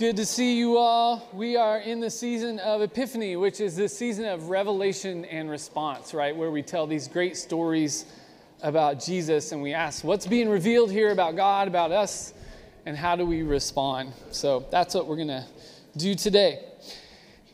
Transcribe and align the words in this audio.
good 0.00 0.16
to 0.16 0.24
see 0.24 0.56
you 0.56 0.78
all. 0.78 1.28
We 1.34 1.58
are 1.58 1.76
in 1.76 2.00
the 2.00 2.08
season 2.08 2.58
of 2.60 2.80
Epiphany, 2.80 3.36
which 3.36 3.60
is 3.60 3.76
the 3.76 3.86
season 3.86 4.24
of 4.24 4.48
revelation 4.48 5.26
and 5.26 5.50
response, 5.50 6.14
right? 6.14 6.34
Where 6.34 6.50
we 6.50 6.62
tell 6.62 6.86
these 6.86 7.06
great 7.06 7.36
stories 7.36 8.06
about 8.62 8.98
Jesus 8.98 9.52
and 9.52 9.60
we 9.60 9.74
ask, 9.74 10.02
what's 10.02 10.26
being 10.26 10.48
revealed 10.48 10.90
here 10.90 11.10
about 11.10 11.36
God, 11.36 11.68
about 11.68 11.92
us, 11.92 12.32
and 12.86 12.96
how 12.96 13.14
do 13.14 13.26
we 13.26 13.42
respond? 13.42 14.14
So 14.30 14.64
that's 14.70 14.94
what 14.94 15.06
we're 15.06 15.16
going 15.16 15.28
to 15.28 15.44
do 15.98 16.14
today. 16.14 16.64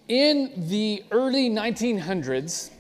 In 0.07 0.69
the 0.69 1.03
early 1.11 1.51
1900s, 1.51 2.71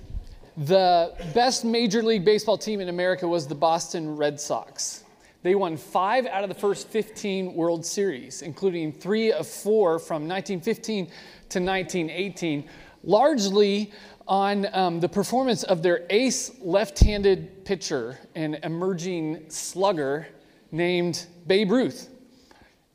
the 0.56 1.12
best 1.34 1.64
Major 1.64 2.05
League 2.05 2.24
Baseball 2.24 2.56
team 2.56 2.80
in 2.80 2.88
America 2.88 3.27
was 3.27 3.48
the 3.48 3.56
Boston 3.56 4.16
Red 4.16 4.38
Sox. 4.38 5.02
They 5.46 5.55
won 5.55 5.77
five 5.77 6.27
out 6.27 6.42
of 6.42 6.48
the 6.48 6.56
first 6.56 6.88
15 6.88 7.55
World 7.55 7.86
Series, 7.86 8.42
including 8.42 8.92
three 8.92 9.30
of 9.30 9.46
four 9.46 10.00
from 10.00 10.27
1915 10.27 11.06
to 11.06 11.60
1918, 11.60 12.69
largely 13.05 13.92
on 14.27 14.66
um, 14.74 14.98
the 14.98 15.09
performance 15.09 15.62
of 15.62 15.84
their 15.84 16.05
ace 16.10 16.50
left 16.60 16.98
handed 16.98 17.64
pitcher 17.64 18.19
and 18.34 18.59
emerging 18.64 19.48
slugger 19.48 20.27
named 20.72 21.28
Babe 21.47 21.70
Ruth. 21.70 22.08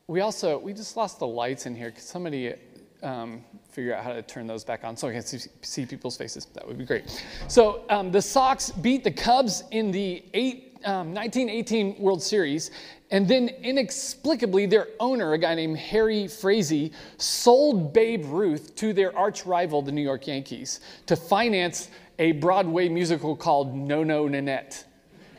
We 0.07 0.19
also, 0.19 0.57
we 0.57 0.73
just 0.73 0.97
lost 0.97 1.19
the 1.19 1.27
lights 1.27 1.67
in 1.67 1.73
here. 1.73 1.91
Could 1.91 2.03
somebody 2.03 2.53
um, 3.01 3.45
figure 3.69 3.95
out 3.95 4.03
how 4.03 4.11
to 4.11 4.21
turn 4.21 4.45
those 4.45 4.65
back 4.65 4.83
on 4.83 4.97
so 4.97 5.07
I 5.07 5.13
can 5.13 5.21
see, 5.21 5.49
see 5.61 5.85
people's 5.85 6.17
faces? 6.17 6.47
That 6.47 6.67
would 6.67 6.77
be 6.77 6.83
great. 6.83 7.23
So 7.47 7.85
um, 7.89 8.11
the 8.11 8.21
Sox 8.21 8.71
beat 8.71 9.05
the 9.05 9.11
Cubs 9.11 9.63
in 9.71 9.89
the 9.91 10.25
eight 10.33 10.70
um, 10.85 11.13
1918 11.13 11.97
World 11.99 12.21
Series, 12.21 12.71
and 13.11 13.27
then 13.27 13.49
inexplicably, 13.61 14.65
their 14.65 14.87
owner, 14.99 15.33
a 15.33 15.37
guy 15.37 15.53
named 15.53 15.77
Harry 15.77 16.27
Frazee, 16.27 16.91
sold 17.17 17.93
Babe 17.93 18.25
Ruth 18.25 18.75
to 18.77 18.93
their 18.93 19.15
arch 19.17 19.45
rival, 19.45 19.81
the 19.81 19.91
New 19.91 20.01
York 20.01 20.27
Yankees, 20.27 20.79
to 21.07 21.15
finance 21.15 21.89
a 22.19 22.33
Broadway 22.33 22.87
musical 22.87 23.35
called 23.35 23.75
No 23.75 24.03
No 24.03 24.27
Nanette. 24.27 24.85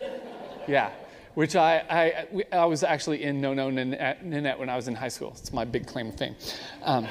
yeah, 0.68 0.90
which 1.34 1.56
I, 1.56 1.78
I, 1.88 2.56
I 2.56 2.64
was 2.66 2.82
actually 2.82 3.22
in 3.22 3.40
No 3.40 3.54
No 3.54 3.70
Nanette 3.70 4.58
when 4.58 4.68
I 4.68 4.76
was 4.76 4.88
in 4.88 4.94
high 4.94 5.08
school. 5.08 5.34
It's 5.38 5.52
my 5.52 5.64
big 5.64 5.86
claim 5.86 6.08
of 6.08 6.18
fame. 6.18 6.36
Um, 6.82 7.06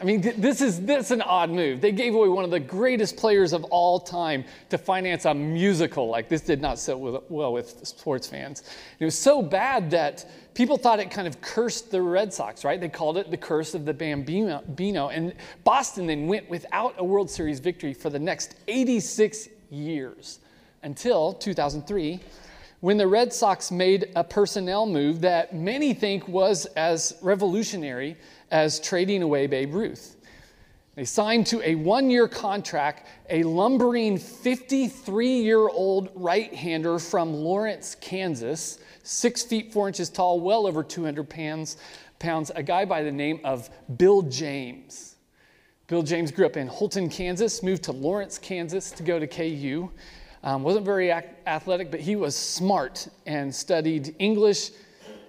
I 0.00 0.04
mean, 0.04 0.22
this 0.38 0.62
is 0.62 0.80
this 0.80 1.10
an 1.10 1.20
odd 1.20 1.50
move. 1.50 1.82
They 1.82 1.92
gave 1.92 2.14
away 2.14 2.28
one 2.28 2.44
of 2.44 2.50
the 2.50 2.60
greatest 2.60 3.18
players 3.18 3.52
of 3.52 3.64
all 3.64 4.00
time 4.00 4.44
to 4.70 4.78
finance 4.78 5.26
a 5.26 5.34
musical. 5.34 6.08
Like 6.08 6.28
this 6.28 6.40
did 6.40 6.62
not 6.62 6.78
sit 6.78 6.96
well 6.98 7.52
with 7.52 7.86
sports 7.86 8.26
fans. 8.26 8.62
It 8.98 9.04
was 9.04 9.18
so 9.18 9.42
bad 9.42 9.90
that 9.90 10.24
people 10.54 10.78
thought 10.78 11.00
it 11.00 11.10
kind 11.10 11.28
of 11.28 11.42
cursed 11.42 11.90
the 11.90 12.00
Red 12.00 12.32
Sox. 12.32 12.64
Right? 12.64 12.80
They 12.80 12.88
called 12.88 13.18
it 13.18 13.30
the 13.30 13.36
curse 13.36 13.74
of 13.74 13.84
the 13.84 13.92
Bambino. 13.92 15.08
And 15.08 15.34
Boston 15.64 16.06
then 16.06 16.26
went 16.26 16.48
without 16.48 16.94
a 16.96 17.04
World 17.04 17.28
Series 17.28 17.60
victory 17.60 17.92
for 17.92 18.08
the 18.08 18.18
next 18.18 18.54
86 18.68 19.50
years 19.70 20.38
until 20.82 21.34
2003 21.34 22.20
when 22.80 22.96
the 22.96 23.06
Red 23.06 23.30
Sox 23.32 23.70
made 23.70 24.10
a 24.16 24.24
personnel 24.24 24.86
move 24.86 25.20
that 25.20 25.54
many 25.54 25.92
think 25.92 26.26
was 26.26 26.64
as 26.76 27.14
revolutionary 27.20 28.16
as 28.50 28.80
trading 28.80 29.22
away 29.22 29.46
Babe 29.46 29.74
Ruth. 29.74 30.16
They 30.96 31.04
signed 31.04 31.46
to 31.46 31.62
a 31.62 31.76
one 31.76 32.10
year 32.10 32.28
contract 32.28 33.06
a 33.30 33.42
lumbering 33.42 34.18
53 34.18 35.40
year 35.40 35.68
old 35.68 36.10
right 36.14 36.52
hander 36.52 36.98
from 36.98 37.32
Lawrence, 37.32 37.94
Kansas, 37.94 38.80
six 39.02 39.42
feet 39.42 39.72
four 39.72 39.88
inches 39.88 40.10
tall, 40.10 40.40
well 40.40 40.66
over 40.66 40.82
200 40.82 41.30
pounds, 41.30 41.76
pounds, 42.18 42.50
a 42.54 42.62
guy 42.62 42.84
by 42.84 43.02
the 43.02 43.12
name 43.12 43.40
of 43.44 43.70
Bill 43.96 44.22
James. 44.22 45.16
Bill 45.86 46.02
James 46.02 46.30
grew 46.30 46.46
up 46.46 46.56
in 46.56 46.66
Holton, 46.66 47.08
Kansas, 47.08 47.62
moved 47.62 47.84
to 47.84 47.92
Lawrence, 47.92 48.38
Kansas 48.38 48.90
to 48.92 49.02
go 49.02 49.18
to 49.18 49.26
KU. 49.26 49.90
Um, 50.42 50.62
wasn't 50.62 50.84
very 50.84 51.10
athletic, 51.12 51.90
but 51.90 52.00
he 52.00 52.16
was 52.16 52.36
smart 52.36 53.08
and 53.26 53.54
studied 53.54 54.14
English 54.18 54.70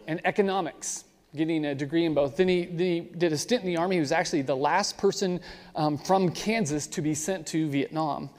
and 0.08 0.22
economics 0.26 1.06
getting 1.36 1.66
a 1.66 1.76
degree 1.76 2.06
in 2.06 2.14
both. 2.14 2.36
Then 2.36 2.48
he, 2.48 2.66
then 2.66 2.80
he, 2.80 3.00
did 3.00 3.32
a 3.32 3.38
stint 3.38 3.64
in 3.64 3.68
the 3.68 3.78
Army. 3.78 3.96
He 3.96 4.00
was 4.00 4.12
actually 4.12 4.42
the 4.42 4.56
last 4.56 4.98
person 4.98 5.40
um, 5.76 5.98
from 5.98 6.32
Kansas 6.32 6.88
to 6.88 7.02
be 7.02 7.14
sent 7.14 7.48
to 7.48 7.70
Vietnam. 7.70 8.30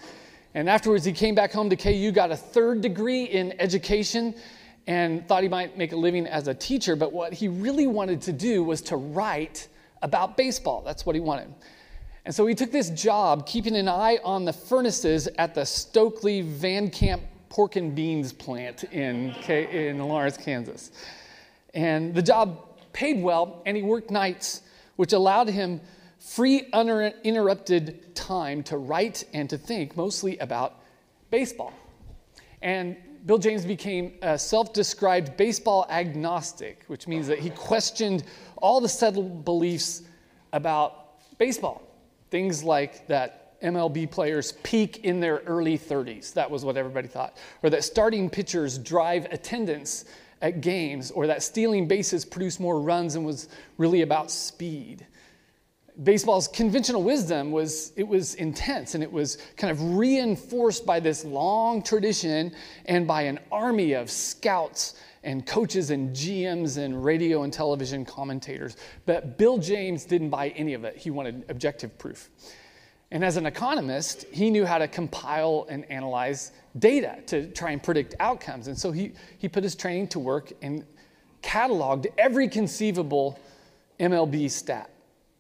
And 0.54 0.68
afterwards, 0.68 1.04
he 1.04 1.12
came 1.12 1.34
back 1.34 1.52
home 1.52 1.70
to 1.70 1.76
KU, 1.76 2.12
got 2.12 2.30
a 2.30 2.36
third 2.36 2.82
degree 2.82 3.24
in 3.24 3.58
education, 3.58 4.34
and 4.86 5.26
thought 5.26 5.42
he 5.42 5.48
might 5.48 5.78
make 5.78 5.92
a 5.92 5.96
living 5.96 6.26
as 6.26 6.48
a 6.48 6.54
teacher. 6.54 6.94
But 6.94 7.12
what 7.12 7.32
he 7.32 7.48
really 7.48 7.86
wanted 7.86 8.20
to 8.22 8.32
do 8.32 8.62
was 8.62 8.82
to 8.82 8.96
write 8.96 9.68
about 10.02 10.36
baseball. 10.36 10.82
That's 10.84 11.06
what 11.06 11.14
he 11.14 11.20
wanted. 11.20 11.54
And 12.24 12.34
so 12.34 12.46
he 12.46 12.54
took 12.54 12.70
this 12.70 12.90
job 12.90 13.46
keeping 13.46 13.74
an 13.76 13.88
eye 13.88 14.18
on 14.22 14.44
the 14.44 14.52
furnaces 14.52 15.28
at 15.38 15.54
the 15.54 15.64
Stokely 15.64 16.42
Van 16.42 16.90
Camp 16.90 17.22
pork 17.48 17.76
and 17.76 17.94
beans 17.94 18.32
plant 18.32 18.84
in, 18.84 19.30
in 19.48 19.98
Lawrence, 19.98 20.36
Kansas. 20.36 20.90
And 21.74 22.14
the 22.14 22.22
job 22.22 22.71
paid 22.92 23.22
well, 23.22 23.62
and 23.66 23.76
he 23.76 23.82
worked 23.82 24.10
nights, 24.10 24.62
which 24.96 25.12
allowed 25.12 25.48
him 25.48 25.80
free, 26.18 26.68
uninterrupted 26.72 28.14
time 28.14 28.62
to 28.62 28.76
write 28.76 29.24
and 29.32 29.50
to 29.50 29.58
think 29.58 29.96
mostly 29.96 30.38
about 30.38 30.80
baseball. 31.30 31.72
And 32.62 32.96
Bill 33.26 33.38
James 33.38 33.64
became 33.64 34.14
a 34.22 34.38
self 34.38 34.72
described 34.72 35.36
baseball 35.36 35.86
agnostic, 35.88 36.84
which 36.86 37.06
means 37.06 37.26
that 37.28 37.38
he 37.38 37.50
questioned 37.50 38.24
all 38.56 38.80
the 38.80 38.88
settled 38.88 39.44
beliefs 39.44 40.02
about 40.52 41.38
baseball. 41.38 41.82
Things 42.30 42.62
like 42.64 43.06
that 43.08 43.60
MLB 43.62 44.10
players 44.10 44.52
peak 44.64 45.04
in 45.04 45.20
their 45.20 45.38
early 45.46 45.78
30s. 45.78 46.32
That 46.34 46.50
was 46.50 46.64
what 46.64 46.76
everybody 46.76 47.08
thought. 47.08 47.36
Or 47.62 47.70
that 47.70 47.84
starting 47.84 48.28
pitchers 48.28 48.76
drive 48.78 49.26
attendance 49.30 50.04
at 50.42 50.60
games, 50.60 51.10
or 51.12 51.26
that 51.28 51.42
stealing 51.42 51.88
bases 51.88 52.24
produced 52.24 52.60
more 52.60 52.80
runs 52.80 53.14
and 53.14 53.24
was 53.24 53.48
really 53.78 54.02
about 54.02 54.30
speed. 54.30 55.06
Baseball's 56.02 56.48
conventional 56.48 57.02
wisdom 57.02 57.52
was 57.52 57.92
it 57.96 58.06
was 58.06 58.34
intense 58.34 58.94
and 58.94 59.04
it 59.04 59.12
was 59.12 59.38
kind 59.56 59.70
of 59.70 59.96
reinforced 59.96 60.84
by 60.84 60.98
this 60.98 61.24
long 61.24 61.82
tradition 61.82 62.52
and 62.86 63.06
by 63.06 63.22
an 63.22 63.38
army 63.52 63.92
of 63.92 64.10
scouts 64.10 64.94
and 65.22 65.46
coaches 65.46 65.90
and 65.90 66.16
GMs 66.16 66.78
and 66.78 67.04
radio 67.04 67.42
and 67.42 67.52
television 67.52 68.04
commentators. 68.04 68.76
But 69.06 69.38
Bill 69.38 69.58
James 69.58 70.04
didn't 70.04 70.30
buy 70.30 70.48
any 70.50 70.74
of 70.74 70.84
it. 70.84 70.96
He 70.96 71.10
wanted 71.10 71.44
objective 71.48 71.96
proof. 71.98 72.30
And 73.12 73.22
as 73.22 73.36
an 73.36 73.44
economist, 73.44 74.24
he 74.32 74.48
knew 74.48 74.64
how 74.64 74.78
to 74.78 74.88
compile 74.88 75.66
and 75.68 75.84
analyze 75.90 76.52
data 76.78 77.18
to 77.26 77.46
try 77.48 77.72
and 77.72 77.82
predict 77.82 78.14
outcomes. 78.20 78.68
And 78.68 78.78
so 78.78 78.90
he, 78.90 79.12
he 79.36 79.50
put 79.50 79.62
his 79.62 79.74
training 79.76 80.08
to 80.08 80.18
work 80.18 80.50
and 80.62 80.86
cataloged 81.42 82.06
every 82.16 82.48
conceivable 82.48 83.38
MLB 84.00 84.50
stat, 84.50 84.90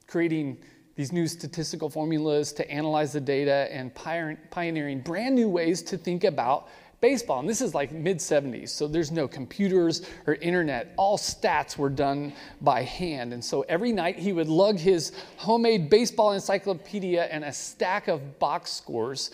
creating 0.06 0.58
these 0.96 1.12
new 1.12 1.26
statistical 1.26 1.88
formulas 1.88 2.52
to 2.52 2.70
analyze 2.70 3.14
the 3.14 3.20
data 3.22 3.68
and 3.70 3.94
pioneering 3.94 5.00
brand 5.00 5.34
new 5.34 5.48
ways 5.48 5.80
to 5.80 5.96
think 5.96 6.24
about 6.24 6.68
baseball. 7.02 7.40
And 7.40 7.48
this 7.48 7.60
is 7.60 7.74
like 7.74 7.92
mid 7.92 8.16
70s, 8.18 8.70
so 8.70 8.88
there's 8.88 9.10
no 9.10 9.28
computers 9.28 10.08
or 10.26 10.36
internet. 10.36 10.94
All 10.96 11.18
stats 11.18 11.76
were 11.76 11.90
done 11.90 12.32
by 12.62 12.82
hand. 12.82 13.34
And 13.34 13.44
so 13.44 13.62
every 13.68 13.92
night 13.92 14.18
he 14.18 14.32
would 14.32 14.48
lug 14.48 14.78
his 14.78 15.12
homemade 15.36 15.90
baseball 15.90 16.32
encyclopedia 16.32 17.24
and 17.24 17.44
a 17.44 17.52
stack 17.52 18.08
of 18.08 18.38
box 18.38 18.72
scores 18.72 19.32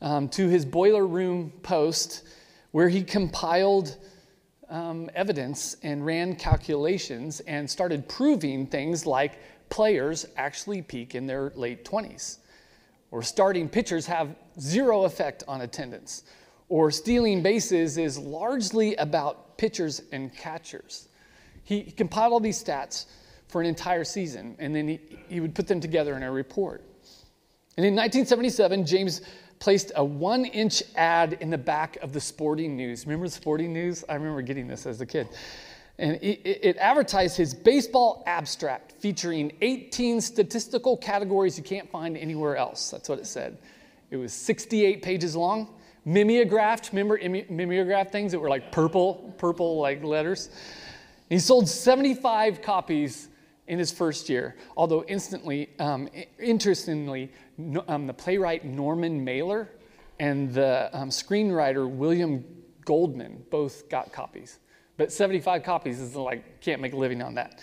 um, 0.00 0.28
to 0.30 0.48
his 0.48 0.64
boiler 0.64 1.06
room 1.06 1.52
post 1.62 2.24
where 2.72 2.88
he 2.88 3.04
compiled 3.04 3.98
um, 4.70 5.10
evidence 5.14 5.76
and 5.82 6.04
ran 6.04 6.34
calculations 6.34 7.40
and 7.40 7.70
started 7.70 8.08
proving 8.08 8.66
things 8.66 9.04
like 9.04 9.38
players 9.68 10.26
actually 10.38 10.80
peak 10.80 11.14
in 11.14 11.26
their 11.26 11.52
late 11.56 11.84
20s, 11.84 12.38
or 13.10 13.22
starting 13.22 13.68
pitchers 13.68 14.06
have 14.06 14.34
zero 14.58 15.04
effect 15.04 15.44
on 15.46 15.60
attendance 15.60 16.24
or 16.72 16.90
stealing 16.90 17.42
bases 17.42 17.98
is 17.98 18.16
largely 18.16 18.96
about 18.96 19.58
pitchers 19.58 20.00
and 20.10 20.34
catchers. 20.34 21.10
He, 21.64 21.82
compiled 21.82 22.32
all 22.32 22.40
these 22.40 22.64
stats 22.64 23.04
for 23.48 23.60
an 23.60 23.66
entire 23.66 24.04
season, 24.04 24.56
and 24.58 24.74
then 24.74 24.88
he, 24.88 25.00
he 25.28 25.40
would 25.40 25.54
put 25.54 25.66
them 25.66 25.80
together 25.80 26.16
in 26.16 26.22
a 26.22 26.32
report. 26.32 26.82
And 27.76 27.84
in 27.84 27.94
1977, 27.94 28.86
James 28.86 29.20
placed 29.58 29.92
a 29.96 30.02
one 30.02 30.46
inch 30.46 30.82
ad 30.96 31.36
in 31.40 31.50
the 31.50 31.58
back 31.58 31.98
of 32.00 32.14
the 32.14 32.20
sporting 32.20 32.74
news. 32.74 33.04
Remember 33.04 33.26
the 33.26 33.34
sporting 33.34 33.74
news? 33.74 34.02
I 34.08 34.14
remember 34.14 34.40
getting 34.40 34.66
this 34.66 34.86
as 34.86 35.02
a 35.02 35.06
kid. 35.06 35.28
And 35.98 36.12
it, 36.22 36.40
it, 36.42 36.78
advertised 36.78 37.36
his 37.36 37.52
baseball 37.52 38.22
abstract 38.26 38.92
featuring 38.92 39.52
18 39.60 40.22
statistical 40.22 40.96
categories 40.96 41.58
you 41.58 41.64
can't 41.64 41.90
find 41.90 42.16
anywhere 42.16 42.56
else. 42.56 42.90
That's 42.90 43.10
what 43.10 43.18
it 43.18 43.26
said. 43.26 43.58
It 44.10 44.16
was 44.16 44.32
68 44.32 45.02
pages 45.02 45.36
long 45.36 45.68
mimeographed. 46.04 46.90
Remember 46.92 47.18
mimeograph 47.50 48.10
things 48.10 48.32
that 48.32 48.38
were 48.38 48.48
like 48.48 48.72
purple, 48.72 49.34
purple 49.38 49.78
like 49.78 50.02
letters? 50.02 50.50
he 51.28 51.38
sold 51.38 51.66
75 51.68 52.60
copies 52.60 53.28
in 53.66 53.78
his 53.78 53.90
first 53.90 54.28
year, 54.28 54.54
although 54.76 55.02
instantly, 55.04 55.70
um, 55.78 56.08
interestingly, 56.38 57.32
um, 57.88 58.06
the 58.06 58.12
playwright 58.12 58.64
Norman 58.64 59.24
Mailer 59.24 59.70
and 60.20 60.52
the 60.52 60.90
um, 60.92 61.08
screenwriter 61.08 61.88
William 61.88 62.44
Goldman 62.84 63.44
both 63.50 63.88
got 63.88 64.12
copies. 64.12 64.58
But 64.96 65.10
75 65.10 65.62
copies 65.62 66.00
is 66.00 66.14
like, 66.14 66.60
can't 66.60 66.80
make 66.82 66.92
a 66.92 66.96
living 66.96 67.22
on 67.22 67.34
that. 67.34 67.60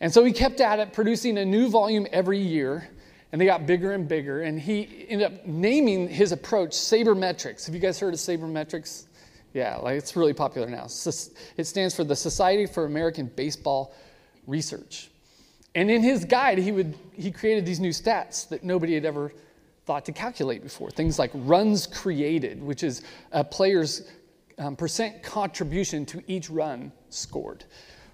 And 0.00 0.12
so 0.12 0.24
he 0.24 0.32
kept 0.32 0.60
at 0.60 0.78
it, 0.78 0.92
producing 0.92 1.36
a 1.38 1.44
new 1.44 1.68
volume 1.68 2.06
every 2.12 2.38
year, 2.38 2.88
and 3.32 3.40
they 3.40 3.46
got 3.46 3.66
bigger 3.66 3.92
and 3.92 4.08
bigger. 4.08 4.42
And 4.42 4.60
he 4.60 5.06
ended 5.08 5.32
up 5.32 5.46
naming 5.46 6.08
his 6.08 6.32
approach 6.32 6.70
sabermetrics. 6.70 7.66
Have 7.66 7.74
you 7.74 7.80
guys 7.80 7.98
heard 7.98 8.14
of 8.14 8.20
sabermetrics? 8.20 9.04
Yeah, 9.52 9.76
like 9.76 9.96
it's 9.96 10.16
really 10.16 10.34
popular 10.34 10.68
now. 10.68 10.84
It 10.84 11.64
stands 11.64 11.94
for 11.94 12.04
the 12.04 12.16
Society 12.16 12.66
for 12.66 12.84
American 12.84 13.26
Baseball 13.34 13.94
Research. 14.46 15.10
And 15.74 15.90
in 15.90 16.02
his 16.02 16.24
guide, 16.24 16.58
he, 16.58 16.72
would, 16.72 16.96
he 17.12 17.30
created 17.30 17.64
these 17.64 17.80
new 17.80 17.90
stats 17.90 18.48
that 18.48 18.64
nobody 18.64 18.94
had 18.94 19.04
ever 19.04 19.32
thought 19.86 20.04
to 20.04 20.12
calculate 20.12 20.62
before. 20.62 20.90
Things 20.90 21.18
like 21.18 21.30
runs 21.34 21.86
created, 21.86 22.62
which 22.62 22.82
is 22.82 23.02
a 23.32 23.44
player's 23.44 24.10
um, 24.58 24.76
percent 24.76 25.22
contribution 25.22 26.04
to 26.06 26.22
each 26.26 26.50
run 26.50 26.92
scored. 27.08 27.64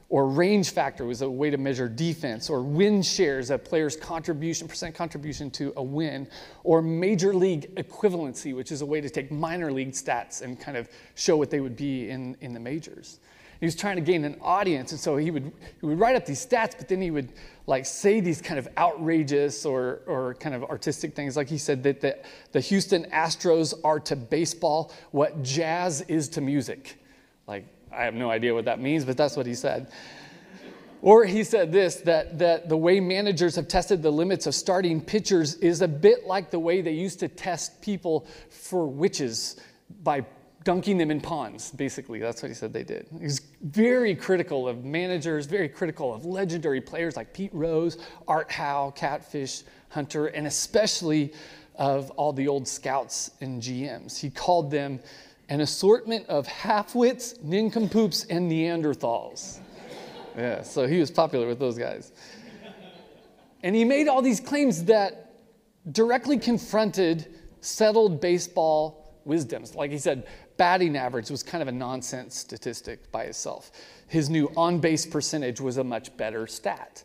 Or 0.08 0.29
range 0.29 0.70
factor 0.70 1.05
was 1.05 1.23
a 1.23 1.29
way 1.29 1.50
to 1.50 1.56
measure 1.56 1.88
defense, 1.88 2.49
or 2.49 2.62
win 2.62 3.03
shares, 3.03 3.50
a 3.50 3.58
player's 3.58 3.97
contribution, 3.97 4.69
percent 4.69 4.94
contribution 4.94 5.50
to 5.53 5.73
a 5.76 5.82
win, 5.82 6.29
or 6.62 6.81
major 6.81 7.35
league 7.35 7.75
equivalency, 7.75 8.55
which 8.55 8.70
is 8.70 8.82
a 8.82 8.87
way 8.87 9.00
to 9.00 9.11
take 9.11 9.32
minor 9.32 9.73
league 9.73 9.91
stats 9.91 10.43
and 10.43 10.61
kind 10.61 10.76
of 10.76 10.88
show 11.17 11.37
what 11.37 11.50
they 11.50 11.58
would 11.58 11.76
be 11.76 12.08
in, 12.08 12.37
in 12.41 12.55
the 12.55 12.61
majors. 12.61 13.19
He 13.58 13.67
was 13.67 13.75
trying 13.75 13.97
to 13.97 14.03
gain 14.03 14.25
an 14.25 14.37
audience, 14.43 14.93
and 14.93 15.00
so 15.00 15.17
he 15.17 15.31
would, 15.31 15.50
he 15.81 15.87
would 15.87 15.99
write 15.99 16.14
up 16.14 16.26
these 16.26 16.44
stats, 16.44 16.76
but 16.76 16.88
then 16.88 17.00
he 17.00 17.11
would 17.11 17.32
like 17.67 17.87
say 17.87 18.20
these 18.20 18.41
kind 18.41 18.59
of 18.59 18.69
outrageous 18.76 19.64
or, 19.64 20.02
or 20.06 20.35
kind 20.35 20.55
of 20.55 20.62
artistic 20.64 21.17
things. 21.17 21.37
Like 21.37 21.49
he 21.49 21.59
said 21.59 21.82
that 21.85 22.00
the, 22.00 22.19
the 22.52 22.61
Houston 22.61 23.05
Astros 23.06 23.75
are 23.82 23.99
to 24.00 24.14
baseball 24.14 24.93
what 25.11 25.43
jazz 25.43 26.02
is 26.02 26.29
to 26.31 26.41
music. 26.41 27.00
Like, 27.47 27.67
I 27.93 28.05
have 28.05 28.15
no 28.15 28.31
idea 28.31 28.55
what 28.55 28.65
that 28.67 28.81
means, 28.81 29.05
but 29.05 29.17
that's 29.17 29.37
what 29.37 29.47
he 29.47 29.55
said. 29.55 29.91
Or 31.03 31.25
he 31.25 31.44
said 31.44 31.73
this 31.73 31.97
that, 31.97 32.38
that 32.38 32.69
the 32.69 32.77
way 32.77 33.00
managers 33.00 33.55
have 33.56 33.69
tested 33.69 34.03
the 34.03 34.11
limits 34.11 34.47
of 34.47 34.55
starting 34.55 35.00
pitchers 35.00 35.55
is 35.56 35.83
a 35.83 35.88
bit 35.88 36.27
like 36.27 36.50
the 36.50 36.59
way 36.59 36.81
they 36.81 36.93
used 36.93 37.21
to 37.21 37.29
test 37.29 37.81
people 37.81 38.27
for 38.50 38.87
witches 38.87 39.56
by 40.03 40.25
dunking 40.65 40.99
them 40.99 41.12
in 41.12 41.21
ponds, 41.21 41.71
basically. 41.71 42.19
That's 42.19 42.43
what 42.43 42.49
he 42.49 42.55
said 42.55 42.73
they 42.73 42.83
did. 42.83 43.06
He's 43.21 43.41
very 43.62 44.17
critical 44.17 44.67
of 44.67 44.85
managers, 44.85 45.47
very 45.47 45.69
critical 45.69 46.12
of 46.12 46.25
legendary 46.25 46.81
players 46.81 47.17
like 47.17 47.33
Pete 47.33 47.55
Rose, 47.55 47.99
Art 48.27 48.50
Howe, 48.50 48.93
Catfish 48.97 49.62
Hunter, 49.91 50.27
and 50.27 50.44
especially 50.49 51.33
of 51.77 52.11
all 52.12 52.33
the 52.33 52.49
old 52.49 52.67
scouts 52.67 53.31
and 53.41 53.62
GMs. 53.62 54.19
He 54.19 54.29
called 54.29 54.71
them 54.73 54.99
an 55.49 55.61
assortment 55.61 56.27
of 56.29 56.47
half-wits, 56.47 57.35
nincompoops, 57.43 58.25
and 58.25 58.51
Neanderthals. 58.51 59.59
yeah, 60.37 60.63
so 60.63 60.87
he 60.87 60.99
was 60.99 61.11
popular 61.11 61.47
with 61.47 61.59
those 61.59 61.79
guys. 61.79 62.13
And 63.63 63.75
he 63.75 63.85
made 63.85 64.09
all 64.09 64.23
these 64.23 64.41
claims 64.41 64.85
that 64.85 65.33
directly 65.93 66.39
confronted 66.39 67.35
settled 67.61 68.21
baseball 68.21 69.15
wisdoms. 69.25 69.75
Like 69.75 69.91
he 69.91 69.99
said, 69.99 70.27
batting 70.57 70.97
average 70.97 71.31
was 71.31 71.43
kind 71.43 71.63
of 71.63 71.69
a 71.69 71.73
nonsense 71.73 72.37
statistic 72.37 73.11
by 73.13 73.25
itself. 73.25 73.71
His 74.09 74.31
new 74.31 74.51
on 74.57 74.79
base 74.79 75.05
percentage 75.07 75.61
was 75.61 75.77
a 75.77 75.85
much 75.85 76.17
better 76.17 76.47
stat. 76.47 77.05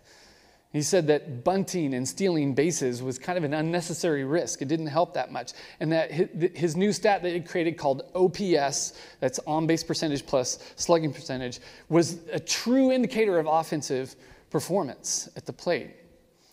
He 0.71 0.81
said 0.81 1.07
that 1.07 1.43
bunting 1.43 1.93
and 1.93 2.07
stealing 2.07 2.53
bases 2.53 3.03
was 3.03 3.19
kind 3.19 3.37
of 3.37 3.43
an 3.43 3.53
unnecessary 3.53 4.23
risk. 4.23 4.61
It 4.61 4.69
didn't 4.69 4.87
help 4.87 5.13
that 5.15 5.31
much. 5.31 5.51
And 5.81 5.91
that 5.91 6.11
his 6.11 6.77
new 6.77 6.93
stat 6.93 7.23
that 7.23 7.33
he 7.33 7.41
created 7.41 7.77
called 7.77 8.03
OPS, 8.15 8.93
that's 9.19 9.39
on 9.39 9.67
base 9.67 9.83
percentage 9.83 10.25
plus 10.25 10.59
slugging 10.77 11.11
percentage, 11.11 11.59
was 11.89 12.19
a 12.31 12.39
true 12.39 12.91
indicator 12.91 13.37
of 13.37 13.47
offensive 13.47 14.15
performance 14.49 15.29
at 15.35 15.45
the 15.45 15.51
plate. 15.53 15.91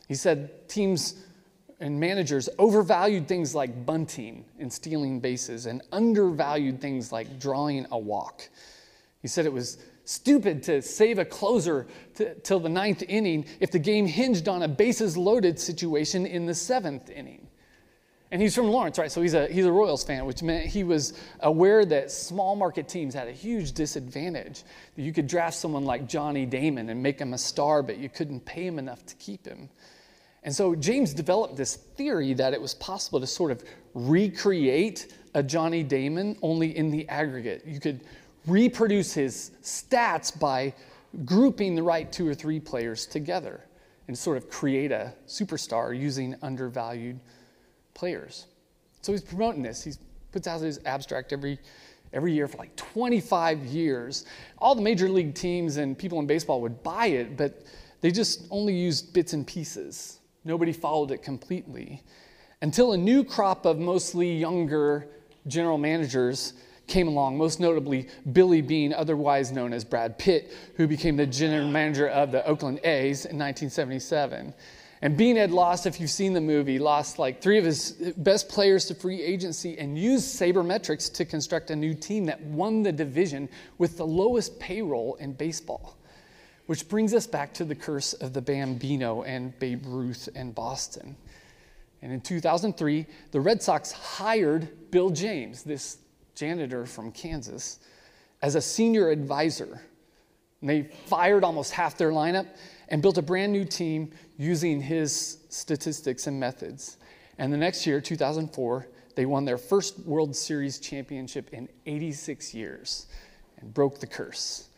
He 0.09 0.17
said 0.17 0.69
teams 0.69 1.15
and 1.79 2.01
managers 2.01 2.49
overvalued 2.59 3.29
things 3.29 3.55
like 3.55 3.87
bunting 3.87 4.45
and 4.59 4.73
stealing 4.73 5.21
bases 5.21 5.67
and 5.67 5.81
undervalued 5.93 6.81
things 6.81 7.13
like 7.13 7.39
drawing 7.39 7.87
a 7.93 7.99
walk. 7.99 8.49
He 9.23 9.29
said 9.29 9.47
it 9.47 9.53
was 9.53 9.79
stupid 10.09 10.63
to 10.63 10.81
save 10.81 11.19
a 11.19 11.25
closer 11.25 11.87
to, 12.15 12.35
till 12.37 12.59
the 12.59 12.69
ninth 12.69 13.03
inning 13.07 13.45
if 13.61 13.71
the 13.71 13.79
game 13.79 14.07
hinged 14.07 14.49
on 14.49 14.63
a 14.63 14.69
bases 14.69 15.19
loaded 15.19 15.61
situation 15.61 16.25
in 16.25 16.47
the 16.47 16.55
seventh 16.55 17.11
inning. 17.11 17.47
And 18.31 18.41
he's 18.41 18.55
from 18.55 18.69
Lawrence, 18.69 18.99
right? 18.99 19.13
So 19.13 19.21
he's 19.21 19.35
a, 19.35 19.47
he's 19.49 19.67
a 19.67 19.73
Royals 19.73 20.05
fan, 20.05 20.25
which 20.25 20.43
meant 20.43 20.67
he 20.67 20.83
was 20.83 21.19
aware 21.41 21.85
that 21.85 22.11
small 22.11 22.57
market 22.57 22.89
teams 22.89 23.13
had 23.13 23.29
a 23.29 23.33
huge 23.33 23.73
disadvantage. 23.73 24.65
You 24.97 25.13
could 25.13 25.27
draft 25.27 25.57
someone 25.57 25.85
like 25.85 26.09
Johnny 26.09 26.47
Damon 26.47 26.89
and 26.89 27.03
make 27.03 27.19
him 27.19 27.35
a 27.35 27.39
star, 27.39 27.83
but 27.83 27.99
you 27.99 28.09
couldn't 28.09 28.41
pay 28.47 28.67
him 28.67 28.79
enough 28.79 29.05
to 29.07 29.15
keep 29.17 29.47
him. 29.47 29.69
And 30.43 30.55
so 30.55 30.75
James 30.75 31.13
developed 31.13 31.57
this 31.57 31.77
theory 31.77 32.33
that 32.35 32.55
it 32.55 32.61
was 32.61 32.75
possible 32.75 33.21
to 33.21 33.27
sort 33.27 33.51
of 33.51 33.63
recreate 33.93 35.13
a 35.35 35.43
Johnny 35.43 35.83
Damon 35.83 36.37
only 36.41 36.77
in 36.77 36.91
the 36.91 37.07
aggregate. 37.09 37.65
You 37.67 37.81
could 37.81 38.01
reproduce 38.49 39.13
his 39.13 39.53
stats 39.63 40.39
by 40.39 40.75
grouping 41.25 41.75
the 41.75 41.83
right 41.83 42.11
two 42.13 42.27
or 42.27 42.35
three 42.35 42.61
players 42.61 43.07
together 43.07 43.65
and 44.09 44.17
sort 44.17 44.37
of 44.37 44.49
create 44.49 44.93
a 44.93 45.13
superstar 45.27 45.99
using 45.99 46.35
undervalued 46.43 47.19
players. 47.95 48.47
So 49.03 49.13
he's 49.13 49.23
promoting 49.23 49.63
this. 49.63 49.85
He 49.85 49.93
puts 50.33 50.47
out 50.47 50.61
his 50.61 50.81
abstract 50.85 51.33
every 51.33 51.59
every 52.13 52.33
year 52.33 52.49
for 52.49 52.57
like 52.57 52.75
25 52.77 53.65
years. 53.67 54.25
All 54.59 54.75
the 54.75 54.83
major 54.83 55.09
league 55.09 55.35
teams 55.35 55.77
and 55.77 55.97
people 55.97 56.19
in 56.21 56.27
baseball 56.27 56.61
would 56.63 56.83
buy 56.83 57.07
it, 57.07 57.37
but 57.37 57.65
they 58.01 58.11
just 58.11 58.47
only 58.51 58.75
used 58.75 59.13
bits 59.13 59.33
and 59.33 59.47
pieces. 59.47 60.21
Nobody 60.45 60.73
followed 60.73 61.11
it 61.11 61.23
completely 61.23 62.03
until 62.63 62.93
a 62.93 62.97
new 62.97 63.23
crop 63.25 63.67
of 63.67 63.79
mostly 63.79 64.33
younger 64.33 65.09
general 65.47 65.79
managers 65.79 66.55
came 66.89 67.07
along, 67.07 67.39
most 67.39 67.61
notably 67.61 68.09
Billy 68.33 68.63
Beane, 68.63 68.93
otherwise 68.93 69.53
known 69.53 69.73
as 69.73 69.85
Brad 69.85 70.19
Pitt, 70.19 70.53
who 70.77 70.87
became 70.87 71.17
the 71.17 71.27
general 71.27 71.69
manager 71.69 72.09
of 72.09 72.33
the 72.33 72.45
Oakland 72.47 72.79
A's 72.81 73.25
in 73.25 73.39
1977. 73.39 74.55
And 75.01 75.17
Beane 75.17 75.37
had 75.37 75.53
lost, 75.53 75.87
if 75.87 76.01
you've 76.01 76.11
seen 76.11 76.33
the 76.33 76.41
movie, 76.41 76.79
lost 76.79 77.19
like 77.19 77.41
three 77.41 77.59
of 77.59 77.65
his 77.65 77.93
best 78.17 78.49
players 78.49 78.87
to 78.87 78.95
free 78.95 79.23
agency 79.23 79.79
and 79.79 79.97
used 79.97 80.41
sabermetrics 80.41 81.13
to 81.15 81.25
construct 81.25 81.71
a 81.71 81.77
new 81.77 81.95
team 81.95 82.25
that 82.27 82.41
won 82.43 82.83
the 82.83 82.91
division 82.91 83.49
with 83.79 83.97
the 83.97 84.07
lowest 84.07 84.59
payroll 84.59 85.15
in 85.21 85.35
baseball. 85.35 85.97
Which 86.67 86.89
brings 86.89 87.15
us 87.15 87.27
back 87.27 87.55
to 87.55 87.65
the 87.65 87.77
curse 87.77 88.13
of 88.13 88.33
the 88.33 88.43
Bambino 88.43 89.23
and 89.23 89.57
Babe 89.59 89.85
Ruth 89.87 90.29
and 90.35 90.55
Boston. 90.55 91.17
And 92.03 92.13
in 92.13 92.21
2003, 92.21 93.07
the 93.31 93.41
Red 93.41 93.63
Sox 93.63 93.93
hired 93.93 94.91
Bill 94.91 95.11
James, 95.11 95.63
this 95.63 95.99
janitor 96.39 96.87
from 96.87 97.11
Kansas, 97.13 97.81
as 98.43 98.55
a 98.55 98.61
senior 98.61 99.11
advisor. 99.11 99.83
And 100.61 100.71
they 100.71 100.83
fired 101.07 101.45
almost 101.45 101.73
half 101.73 101.97
their 101.97 102.11
lineup 102.11 102.47
and 102.89 103.03
built 103.03 103.19
a 103.19 103.23
brand 103.23 103.53
new 103.53 103.65
team 103.65 104.13
using 104.39 104.81
his 104.81 105.39
statistics 105.49 106.27
and 106.27 106.39
methods. 106.39 106.99
And 107.39 107.53
the 107.53 107.57
next 107.57 107.87
year, 107.87 108.01
2004, 108.01 108.87
they 109.15 109.27
won 109.27 109.45
their 109.45 109.59
first 109.59 109.99
World 110.01 110.35
Series 110.35 110.79
championship 110.79 111.51
in 111.53 111.69
86 111.87 112.55
years 112.55 113.07
and 113.61 113.73
broke 113.75 114.01
the 114.01 114.07
curse. 114.07 114.69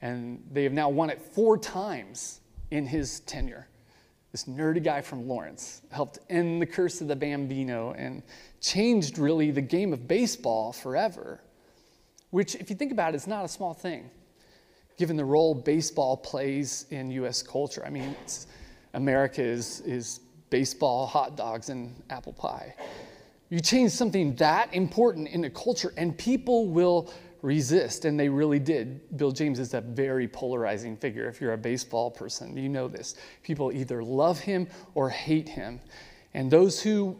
And 0.00 0.42
they 0.52 0.64
have 0.64 0.72
now 0.72 0.88
won 0.88 1.10
it 1.10 1.20
four 1.20 1.58
times 1.58 2.40
in 2.70 2.86
his 2.86 3.20
tenure. 3.20 3.66
This 4.34 4.46
nerdy 4.46 4.82
guy 4.82 5.00
from 5.00 5.28
Lawrence 5.28 5.82
helped 5.92 6.18
end 6.28 6.60
the 6.60 6.66
curse 6.66 7.00
of 7.00 7.06
the 7.06 7.14
Bambino 7.14 7.92
and 7.92 8.20
changed 8.60 9.16
really 9.16 9.52
the 9.52 9.60
game 9.60 9.92
of 9.92 10.08
baseball 10.08 10.72
forever. 10.72 11.40
Which, 12.30 12.56
if 12.56 12.68
you 12.68 12.74
think 12.74 12.90
about 12.90 13.14
it, 13.14 13.18
is 13.18 13.28
not 13.28 13.44
a 13.44 13.48
small 13.48 13.74
thing, 13.74 14.10
given 14.98 15.16
the 15.16 15.24
role 15.24 15.54
baseball 15.54 16.16
plays 16.16 16.86
in 16.90 17.12
U.S. 17.12 17.44
culture. 17.44 17.84
I 17.86 17.90
mean, 17.90 18.16
America 18.94 19.40
is, 19.40 19.82
is 19.82 20.18
baseball, 20.50 21.06
hot 21.06 21.36
dogs, 21.36 21.68
and 21.68 21.94
apple 22.10 22.32
pie. 22.32 22.74
You 23.50 23.60
change 23.60 23.92
something 23.92 24.34
that 24.34 24.74
important 24.74 25.28
in 25.28 25.44
a 25.44 25.50
culture, 25.50 25.94
and 25.96 26.18
people 26.18 26.66
will 26.66 27.08
resist, 27.44 28.06
and 28.06 28.18
they 28.18 28.28
really 28.28 28.58
did. 28.58 29.16
Bill 29.18 29.30
James 29.30 29.58
is 29.58 29.74
a 29.74 29.82
very 29.82 30.26
polarizing 30.26 30.96
figure. 30.96 31.28
If 31.28 31.42
you're 31.42 31.52
a 31.52 31.58
baseball 31.58 32.10
person, 32.10 32.56
you 32.56 32.70
know 32.70 32.88
this. 32.88 33.16
People 33.42 33.70
either 33.70 34.02
love 34.02 34.38
him 34.38 34.66
or 34.94 35.10
hate 35.10 35.48
him. 35.48 35.78
And 36.32 36.50
those 36.50 36.82
who 36.82 37.18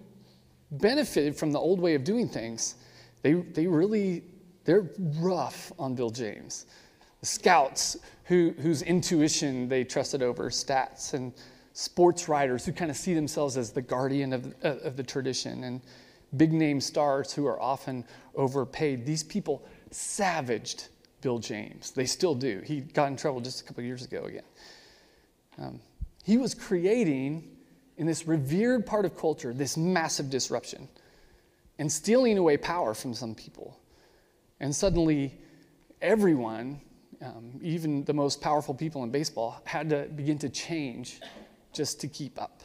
benefited 0.71 1.37
from 1.37 1.53
the 1.53 1.59
old 1.59 1.79
way 1.79 1.95
of 1.95 2.05
doing 2.05 2.27
things, 2.27 2.77
they, 3.21 3.35
they 3.35 3.67
really, 3.67 4.25
they're 4.65 4.91
rough 5.21 5.71
on 5.79 5.95
Bill 5.95 6.11
James. 6.11 6.67
The 7.21 7.27
scouts 7.27 7.99
who, 8.25 8.55
whose 8.59 8.81
intuition 8.81 9.69
they 9.69 9.85
trusted 9.85 10.23
over 10.23 10.49
stats, 10.49 11.13
and 11.13 11.35
sports 11.75 12.29
writers 12.29 12.65
who 12.65 12.73
kind 12.73 12.91
of 12.91 12.97
see 12.97 13.13
themselves 13.13 13.59
as 13.59 13.73
the 13.73 13.83
guardian 13.83 14.33
of, 14.33 14.55
of 14.63 14.97
the 14.97 15.03
tradition, 15.03 15.65
and 15.65 15.83
big 16.37 16.53
name 16.53 16.81
stars 16.81 17.33
who 17.33 17.47
are 17.47 17.61
often 17.61 18.05
overpaid. 18.35 19.05
These 19.05 19.23
people 19.23 19.67
savaged 19.95 20.89
Bill 21.21 21.39
James. 21.39 21.91
They 21.93 22.07
still 22.07 22.35
do. 22.35 22.61
He 22.65 22.81
got 22.81 23.09
in 23.09 23.17
trouble 23.17 23.41
just 23.41 23.61
a 23.61 23.65
couple 23.65 23.83
years 23.83 24.05
ago 24.05 24.25
again. 24.25 24.43
Um, 25.59 25.81
he 26.25 26.37
was 26.37 26.55
creating, 26.55 27.51
in 27.97 28.07
this 28.07 28.27
revered 28.27 28.87
part 28.87 29.05
of 29.05 29.17
culture, 29.17 29.53
this 29.53 29.77
massive 29.77 30.31
disruption 30.31 30.89
and 31.79 31.91
stealing 31.91 32.39
away 32.39 32.57
power 32.57 32.95
from 32.95 33.15
some 33.15 33.35
people. 33.35 33.79
And 34.61 34.75
suddenly, 34.75 35.39
everyone, 36.01 36.81
um, 37.23 37.59
even 37.63 38.05
the 38.05 38.13
most 38.13 38.41
powerful 38.41 38.75
people 38.75 39.03
in 39.05 39.11
baseball, 39.11 39.61
had 39.65 39.91
to 39.91 40.09
begin 40.15 40.39
to 40.39 40.49
change 40.49 41.21
just 41.73 42.01
to 42.01 42.09
keep 42.09 42.41
up. 42.41 42.63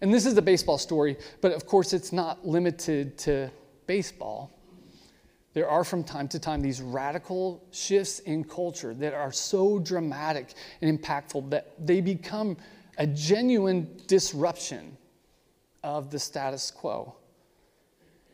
And 0.00 0.12
this 0.12 0.26
is 0.26 0.36
a 0.36 0.42
baseball 0.42 0.78
story, 0.78 1.16
but 1.40 1.52
of 1.52 1.64
course, 1.64 1.92
it's 1.92 2.12
not 2.12 2.46
limited 2.46 3.16
to 3.18 3.50
baseball. 3.86 4.50
There 5.54 5.68
are 5.68 5.84
from 5.84 6.02
time 6.02 6.28
to 6.28 6.38
time 6.38 6.62
these 6.62 6.80
radical 6.80 7.62
shifts 7.72 8.20
in 8.20 8.44
culture 8.44 8.94
that 8.94 9.12
are 9.12 9.32
so 9.32 9.78
dramatic 9.78 10.54
and 10.80 10.98
impactful 10.98 11.50
that 11.50 11.74
they 11.84 12.00
become 12.00 12.56
a 12.98 13.06
genuine 13.06 14.00
disruption 14.06 14.96
of 15.82 16.10
the 16.10 16.18
status 16.18 16.70
quo. 16.70 17.14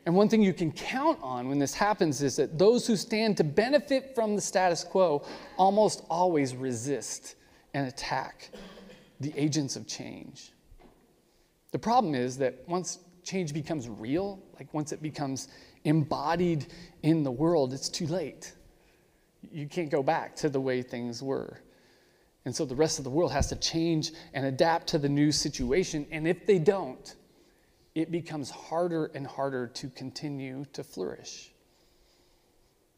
And 0.06 0.14
one 0.14 0.28
thing 0.28 0.42
you 0.42 0.54
can 0.54 0.72
count 0.72 1.18
on 1.22 1.48
when 1.48 1.58
this 1.58 1.74
happens 1.74 2.22
is 2.22 2.36
that 2.36 2.58
those 2.58 2.86
who 2.86 2.96
stand 2.96 3.36
to 3.38 3.44
benefit 3.44 4.14
from 4.14 4.36
the 4.36 4.40
status 4.40 4.84
quo 4.84 5.26
almost 5.58 6.04
always 6.08 6.54
resist 6.54 7.34
and 7.74 7.86
attack 7.86 8.50
the 9.20 9.32
agents 9.36 9.76
of 9.76 9.86
change. 9.86 10.52
The 11.72 11.78
problem 11.78 12.14
is 12.14 12.38
that 12.38 12.54
once 12.66 13.00
change 13.22 13.52
becomes 13.52 13.88
real, 13.88 14.40
like 14.54 14.72
once 14.72 14.92
it 14.92 15.02
becomes 15.02 15.48
embodied 15.88 16.66
in 17.02 17.22
the 17.22 17.30
world, 17.30 17.72
it's 17.72 17.88
too 17.88 18.06
late. 18.06 18.54
You 19.50 19.66
can't 19.66 19.90
go 19.90 20.02
back 20.02 20.36
to 20.36 20.48
the 20.48 20.60
way 20.60 20.82
things 20.82 21.22
were. 21.22 21.60
And 22.44 22.54
so 22.54 22.64
the 22.64 22.74
rest 22.74 22.98
of 22.98 23.04
the 23.04 23.10
world 23.10 23.32
has 23.32 23.48
to 23.48 23.56
change 23.56 24.12
and 24.34 24.46
adapt 24.46 24.86
to 24.88 24.98
the 24.98 25.08
new 25.08 25.32
situation. 25.32 26.06
And 26.10 26.26
if 26.28 26.46
they 26.46 26.58
don't, 26.58 27.14
it 27.94 28.10
becomes 28.10 28.50
harder 28.50 29.06
and 29.14 29.26
harder 29.26 29.66
to 29.66 29.88
continue 29.90 30.64
to 30.72 30.84
flourish. 30.84 31.52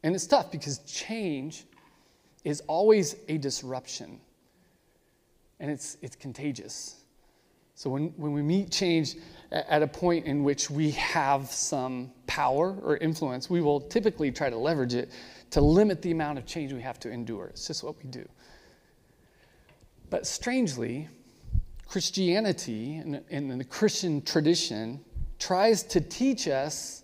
And 0.03 0.13
it's 0.13 0.27
tough 0.27 0.51
because 0.51 0.79
change 0.79 1.65
is 2.43 2.61
always 2.67 3.15
a 3.27 3.37
disruption 3.37 4.19
and 5.59 5.69
it's, 5.69 5.97
it's 6.01 6.15
contagious. 6.15 7.00
So 7.75 7.89
when, 7.89 8.13
when 8.17 8.33
we 8.33 8.41
meet 8.41 8.71
change 8.71 9.15
at 9.51 9.81
a 9.81 9.87
point 9.87 10.25
in 10.25 10.43
which 10.43 10.69
we 10.69 10.91
have 10.91 11.51
some 11.51 12.11
power 12.27 12.75
or 12.83 12.97
influence, 12.97 13.49
we 13.49 13.61
will 13.61 13.81
typically 13.81 14.31
try 14.31 14.49
to 14.49 14.57
leverage 14.57 14.93
it 14.93 15.09
to 15.51 15.61
limit 15.61 16.01
the 16.01 16.11
amount 16.11 16.37
of 16.37 16.45
change 16.45 16.71
we 16.71 16.81
have 16.81 16.99
to 16.99 17.09
endure. 17.09 17.47
It's 17.47 17.67
just 17.67 17.83
what 17.83 17.95
we 18.01 18.09
do. 18.09 18.27
But 20.09 20.25
strangely, 20.25 21.07
Christianity 21.87 22.97
and, 22.97 23.21
and 23.29 23.59
the 23.59 23.65
Christian 23.65 24.21
tradition 24.21 25.03
tries 25.39 25.83
to 25.83 25.99
teach 25.99 26.47
us 26.47 27.03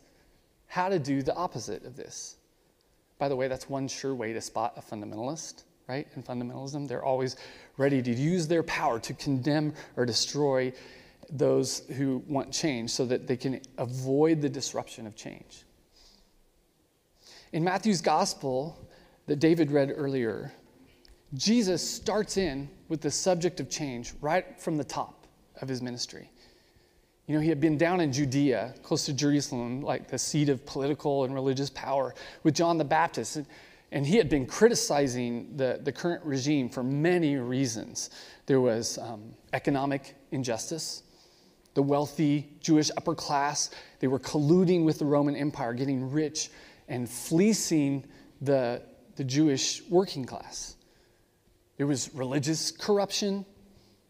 how 0.68 0.90
to 0.90 1.00
do 1.00 1.22
the 1.22 1.36
opposite 1.36 1.84
of 1.86 1.96
this. 1.96 2.38
By 3.18 3.28
the 3.30 3.36
way, 3.36 3.48
that's 3.48 3.70
one 3.70 3.88
sure 3.88 4.14
way 4.14 4.32
to 4.32 4.42
spot 4.42 4.74
a 4.78 4.82
fundamentalist, 4.82 5.64
right? 5.90 6.08
In 6.16 6.24
fundamentalism, 6.24 6.88
they're 6.88 7.04
always 7.04 7.36
ready 7.78 8.02
to 8.02 8.12
use 8.12 8.48
their 8.48 8.64
power 8.64 9.00
to 9.00 9.14
condemn 9.14 9.74
or 9.96 10.06
destroy 10.06 10.74
those 11.30 11.80
who 11.98 12.24
want 12.28 12.52
change 12.52 12.90
so 12.90 13.06
that 13.06 13.28
they 13.28 13.38
can 13.38 13.62
avoid 13.78 14.42
the 14.42 14.50
disruption 14.50 15.06
of 15.06 15.16
change. 15.16 15.64
In 17.54 17.64
Matthew's 17.64 18.02
gospel 18.02 18.78
that 19.26 19.38
David 19.38 19.72
read 19.72 19.94
earlier, 19.96 20.52
Jesus 21.34 21.88
starts 21.88 22.38
in 22.38 22.70
with 22.88 23.02
the 23.02 23.12
subject 23.12 23.60
of 23.60 23.70
change 23.70 24.14
right 24.22 24.60
from 24.60 24.78
the 24.78 24.84
top 24.84 25.28
of 25.62 25.68
his 25.68 25.82
ministry. 25.82 26.32
You 27.28 27.36
know, 27.36 27.42
he 27.42 27.50
had 27.50 27.60
been 27.60 27.78
down 27.78 28.00
in 28.00 28.14
Judea, 28.14 28.74
close 28.84 29.06
to 29.06 29.14
Jerusalem, 29.14 29.82
like 29.82 30.08
the 30.08 30.18
seat 30.18 30.48
of 30.48 30.66
political 30.66 31.26
and 31.26 31.34
religious 31.34 31.70
power, 31.70 32.16
with 32.44 32.56
John 32.56 32.78
the 32.78 32.86
Baptist. 32.86 33.36
And 33.36 33.46
he 34.06 34.18
had 34.18 34.30
been 34.30 34.46
criticizing 34.46 35.56
the, 35.56 35.80
the 35.82 35.92
current 35.92 36.24
regime 36.26 36.70
for 36.70 36.84
many 36.84 37.38
reasons. 37.38 38.10
There 38.46 38.60
was 38.60 38.98
um, 38.98 39.34
economic 39.54 40.16
injustice, 40.32 41.04
the 41.74 41.82
wealthy 41.82 42.50
Jewish 42.60 42.90
upper 42.98 43.16
class, 43.16 43.70
they 44.00 44.08
were 44.08 44.20
colluding 44.20 44.84
with 44.84 45.00
the 45.00 45.06
Roman 45.06 45.36
Empire, 45.36 45.74
getting 45.74 46.12
rich 46.12 46.50
and 46.88 47.10
fleecing 47.10 48.06
the, 48.42 48.82
the 49.16 49.24
Jewish 49.24 49.84
working 49.90 50.26
class. 50.26 50.76
There 51.78 51.88
was 51.88 52.14
religious 52.14 52.72
corruption. 52.72 53.46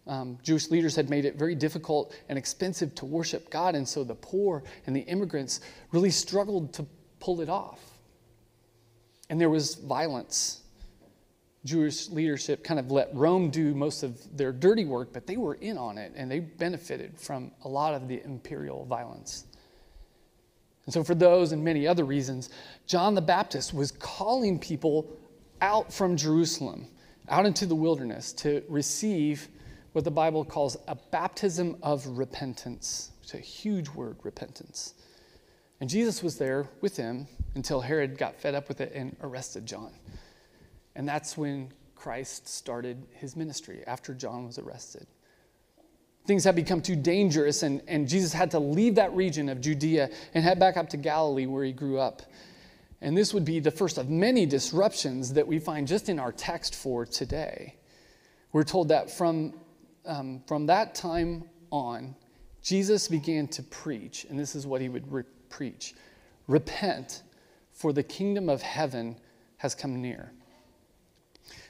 Um, 0.07 0.37
Jewish 0.41 0.69
leaders 0.71 0.95
had 0.95 1.09
made 1.09 1.25
it 1.25 1.35
very 1.35 1.55
difficult 1.55 2.15
and 2.29 2.37
expensive 2.37 2.95
to 2.95 3.05
worship 3.05 3.49
God, 3.49 3.75
and 3.75 3.87
so 3.87 4.03
the 4.03 4.15
poor 4.15 4.63
and 4.85 4.95
the 4.95 5.01
immigrants 5.01 5.59
really 5.91 6.11
struggled 6.11 6.73
to 6.75 6.85
pull 7.19 7.41
it 7.41 7.49
off. 7.49 7.96
And 9.29 9.39
there 9.39 9.49
was 9.49 9.75
violence. 9.75 10.61
Jewish 11.65 12.09
leadership 12.09 12.63
kind 12.63 12.79
of 12.79 12.91
let 12.91 13.13
Rome 13.13 13.49
do 13.49 13.73
most 13.73 14.03
of 14.03 14.37
their 14.37 14.53
dirty 14.53 14.85
work, 14.85 15.11
but 15.11 15.27
they 15.27 15.37
were 15.37 15.55
in 15.55 15.77
on 15.77 15.97
it 15.97 16.13
and 16.15 16.31
they 16.31 16.39
benefited 16.39 17.19
from 17.19 17.51
a 17.63 17.67
lot 17.67 17.93
of 17.93 18.07
the 18.07 18.23
imperial 18.23 18.85
violence. 18.85 19.45
And 20.85 20.93
so, 20.93 21.03
for 21.03 21.15
those 21.15 21.51
and 21.51 21.61
many 21.61 21.85
other 21.85 22.05
reasons, 22.05 22.49
John 22.85 23.13
the 23.13 23.21
Baptist 23.21 23.73
was 23.73 23.91
calling 23.91 24.57
people 24.57 25.11
out 25.59 25.91
from 25.91 26.15
Jerusalem 26.15 26.87
out 27.29 27.45
into 27.45 27.65
the 27.65 27.75
wilderness 27.75 28.31
to 28.31 28.63
receive 28.69 29.49
what 29.91 30.05
the 30.05 30.11
Bible 30.11 30.45
calls 30.45 30.77
a 30.87 30.95
baptism 30.95 31.77
of 31.81 32.05
repentance. 32.07 33.11
It's 33.21 33.33
a 33.33 33.39
huge 33.39 33.89
word, 33.89 34.17
repentance. 34.23 34.93
And 35.79 35.89
Jesus 35.89 36.23
was 36.23 36.37
there 36.37 36.67
with 36.81 36.97
him 36.97 37.27
until 37.55 37.81
Herod 37.81 38.17
got 38.17 38.39
fed 38.39 38.55
up 38.55 38.67
with 38.67 38.81
it 38.81 38.91
and 38.93 39.15
arrested 39.21 39.65
John. 39.65 39.93
And 40.95 41.07
that's 41.07 41.37
when 41.37 41.71
Christ 41.95 42.47
started 42.47 43.05
his 43.13 43.35
ministry, 43.35 43.83
after 43.85 44.13
John 44.13 44.45
was 44.45 44.57
arrested. 44.59 45.07
Things 46.25 46.43
had 46.43 46.55
become 46.55 46.81
too 46.81 46.95
dangerous, 46.95 47.63
and, 47.63 47.81
and 47.87 48.07
Jesus 48.07 48.33
had 48.33 48.51
to 48.51 48.59
leave 48.59 48.95
that 48.95 49.13
region 49.13 49.49
of 49.49 49.61
Judea 49.61 50.09
and 50.33 50.43
head 50.43 50.59
back 50.59 50.77
up 50.77 50.89
to 50.89 50.97
Galilee 50.97 51.45
where 51.45 51.63
he 51.63 51.71
grew 51.71 51.99
up. 51.99 52.21
And 53.01 53.15
this 53.15 53.33
would 53.33 53.45
be 53.45 53.59
the 53.59 53.71
first 53.71 53.97
of 53.97 54.09
many 54.09 54.45
disruptions 54.45 55.33
that 55.33 55.47
we 55.47 55.59
find 55.59 55.87
just 55.87 56.09
in 56.09 56.19
our 56.19 56.31
text 56.31 56.75
for 56.75 57.05
today. 57.05 57.75
We're 58.51 58.63
told 58.63 58.89
that 58.89 59.11
from, 59.11 59.53
um, 60.05 60.41
from 60.47 60.65
that 60.65 60.95
time 60.95 61.43
on, 61.71 62.15
Jesus 62.61 63.07
began 63.07 63.47
to 63.49 63.63
preach, 63.63 64.25
and 64.29 64.37
this 64.37 64.55
is 64.55 64.65
what 64.65 64.81
he 64.81 64.89
would 64.89 65.11
re- 65.11 65.23
preach 65.49 65.93
Repent, 66.47 67.23
for 67.73 67.91
the 67.91 68.03
kingdom 68.03 68.47
of 68.47 68.61
heaven 68.61 69.17
has 69.57 69.75
come 69.75 70.01
near. 70.01 70.31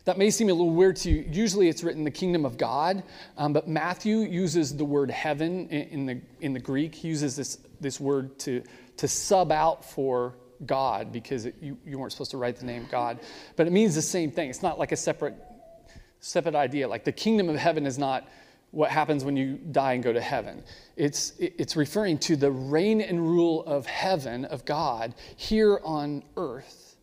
That 0.05 0.17
may 0.17 0.29
seem 0.29 0.49
a 0.49 0.53
little 0.53 0.73
weird 0.73 0.95
to 0.97 1.09
you. 1.11 1.25
Usually 1.29 1.67
it's 1.67 1.83
written 1.83 2.03
the 2.03 2.11
kingdom 2.11 2.45
of 2.45 2.57
God, 2.57 3.03
um, 3.37 3.53
but 3.53 3.67
Matthew 3.67 4.19
uses 4.19 4.75
the 4.75 4.85
word 4.85 5.11
heaven 5.11 5.67
in, 5.67 5.87
in, 5.89 6.05
the, 6.05 6.21
in 6.41 6.53
the 6.53 6.59
Greek. 6.59 6.95
He 6.95 7.09
uses 7.09 7.35
this, 7.35 7.57
this 7.81 7.99
word 7.99 8.39
to, 8.39 8.63
to 8.97 9.07
sub 9.07 9.51
out 9.51 9.83
for 9.83 10.35
God 10.65 11.11
because 11.11 11.45
it, 11.45 11.55
you, 11.61 11.77
you 11.85 11.99
weren't 11.99 12.11
supposed 12.11 12.31
to 12.31 12.37
write 12.37 12.55
the 12.55 12.65
name 12.65 12.87
God. 12.89 13.19
But 13.55 13.67
it 13.67 13.73
means 13.73 13.95
the 13.95 14.01
same 14.01 14.31
thing. 14.31 14.49
It's 14.49 14.63
not 14.63 14.79
like 14.79 14.91
a 14.91 14.95
separate, 14.95 15.35
separate 16.19 16.55
idea. 16.55 16.87
Like 16.87 17.03
the 17.03 17.11
kingdom 17.11 17.49
of 17.49 17.57
heaven 17.57 17.85
is 17.85 17.97
not 17.97 18.29
what 18.77 18.91
happens 18.91 19.25
when 19.25 19.35
you 19.35 19.55
die 19.71 19.93
and 19.93 20.03
go 20.03 20.13
to 20.13 20.21
heaven. 20.21 20.63
It's, 20.95 21.33
it's 21.39 21.75
referring 21.75 22.19
to 22.19 22.35
the 22.35 22.51
reign 22.51 23.01
and 23.01 23.19
rule 23.19 23.65
of 23.65 23.87
heaven, 23.87 24.45
of 24.45 24.65
God, 24.65 25.15
here 25.35 25.79
on 25.83 26.21
earth. 26.37 26.95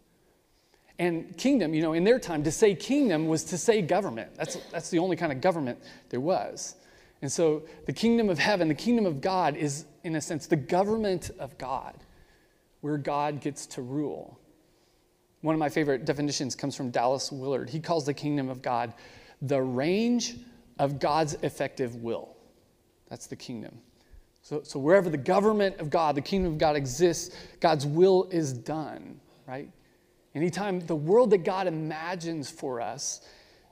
And 1.01 1.37
kingdom, 1.37 1.75
you 1.75 1.83
know, 1.83 1.93
in 1.93 2.05
their 2.05 2.21
time, 2.21 2.45
to 2.45 2.53
say 2.53 2.77
kingdom 2.77 3.27
was 3.27 3.43
to 3.47 3.59
say 3.59 3.83
government. 3.83 4.37
That's, 4.37 4.55
that's 4.71 4.89
the 4.89 5.01
only 5.01 5.17
kind 5.17 5.33
of 5.33 5.41
government 5.41 5.81
there 6.11 6.21
was. 6.21 6.77
And 7.23 7.33
so 7.33 7.65
the 7.87 7.93
kingdom 7.93 8.31
of 8.31 8.39
heaven, 8.39 8.69
the 8.69 8.75
kingdom 8.77 9.05
of 9.05 9.21
God, 9.21 9.57
is, 9.57 9.85
in 10.05 10.15
a 10.15 10.21
sense, 10.21 10.47
the 10.47 10.55
government 10.55 11.33
of 11.41 11.59
God 11.59 11.97
where 12.83 12.99
God 12.99 13.41
gets 13.41 13.67
to 13.67 13.83
rule. 13.83 14.39
One 15.41 15.57
of 15.57 15.59
my 15.59 15.71
favorite 15.71 16.05
definitions 16.05 16.55
comes 16.55 16.77
from 16.77 16.91
Dallas 16.91 17.33
Willard. 17.33 17.69
He 17.69 17.81
calls 17.81 18.07
the 18.07 18.15
kingdom 18.15 18.49
of 18.49 18.63
God 18.63 18.93
the 19.43 19.61
range 19.61 20.37
of 20.79 20.99
God's 20.99 21.35
effective 21.43 21.97
will. 21.97 22.37
That's 23.09 23.27
the 23.27 23.37
kingdom. 23.37 23.79
So, 24.43 24.63
so 24.63 24.79
wherever 24.79 25.09
the 25.09 25.17
government 25.17 25.79
of 25.79 25.89
God, 25.89 26.15
the 26.15 26.21
kingdom 26.21 26.53
of 26.53 26.59
God 26.59 26.77
exists, 26.77 27.35
God's 27.61 27.87
will 27.87 28.29
is 28.31 28.53
done, 28.53 29.21
right? 29.47 29.71
Anytime 30.35 30.81
the 30.81 30.97
world 30.97 31.31
that 31.31 31.45
God 31.45 31.67
imagines 31.67 32.51
for 32.51 32.81
us 32.81 33.21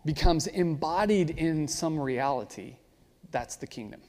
becomes 0.05 0.47
embodied 0.47 1.31
in 1.31 1.69
some 1.69 1.99
reality, 1.99 2.77
that's 3.31 3.57
the 3.57 3.67
kingdom. 3.67 4.01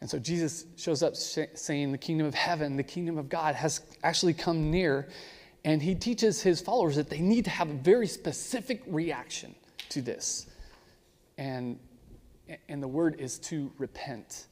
And 0.00 0.10
so 0.10 0.18
Jesus 0.18 0.66
shows 0.76 1.02
up 1.02 1.14
saying, 1.16 1.92
The 1.92 1.98
kingdom 1.98 2.26
of 2.26 2.34
heaven, 2.34 2.76
the 2.76 2.82
kingdom 2.82 3.16
of 3.16 3.28
God 3.28 3.54
has 3.54 3.80
actually 4.02 4.34
come 4.34 4.70
near. 4.70 5.08
And 5.64 5.80
he 5.80 5.94
teaches 5.94 6.42
his 6.42 6.60
followers 6.60 6.96
that 6.96 7.08
they 7.08 7.20
need 7.20 7.44
to 7.44 7.50
have 7.50 7.70
a 7.70 7.74
very 7.74 8.06
specific 8.06 8.82
reaction 8.86 9.54
to 9.90 10.02
this. 10.02 10.46
And, 11.38 11.78
and 12.68 12.82
the 12.82 12.88
word 12.88 13.16
is 13.18 13.38
to 13.40 13.72
repent. 13.78 14.46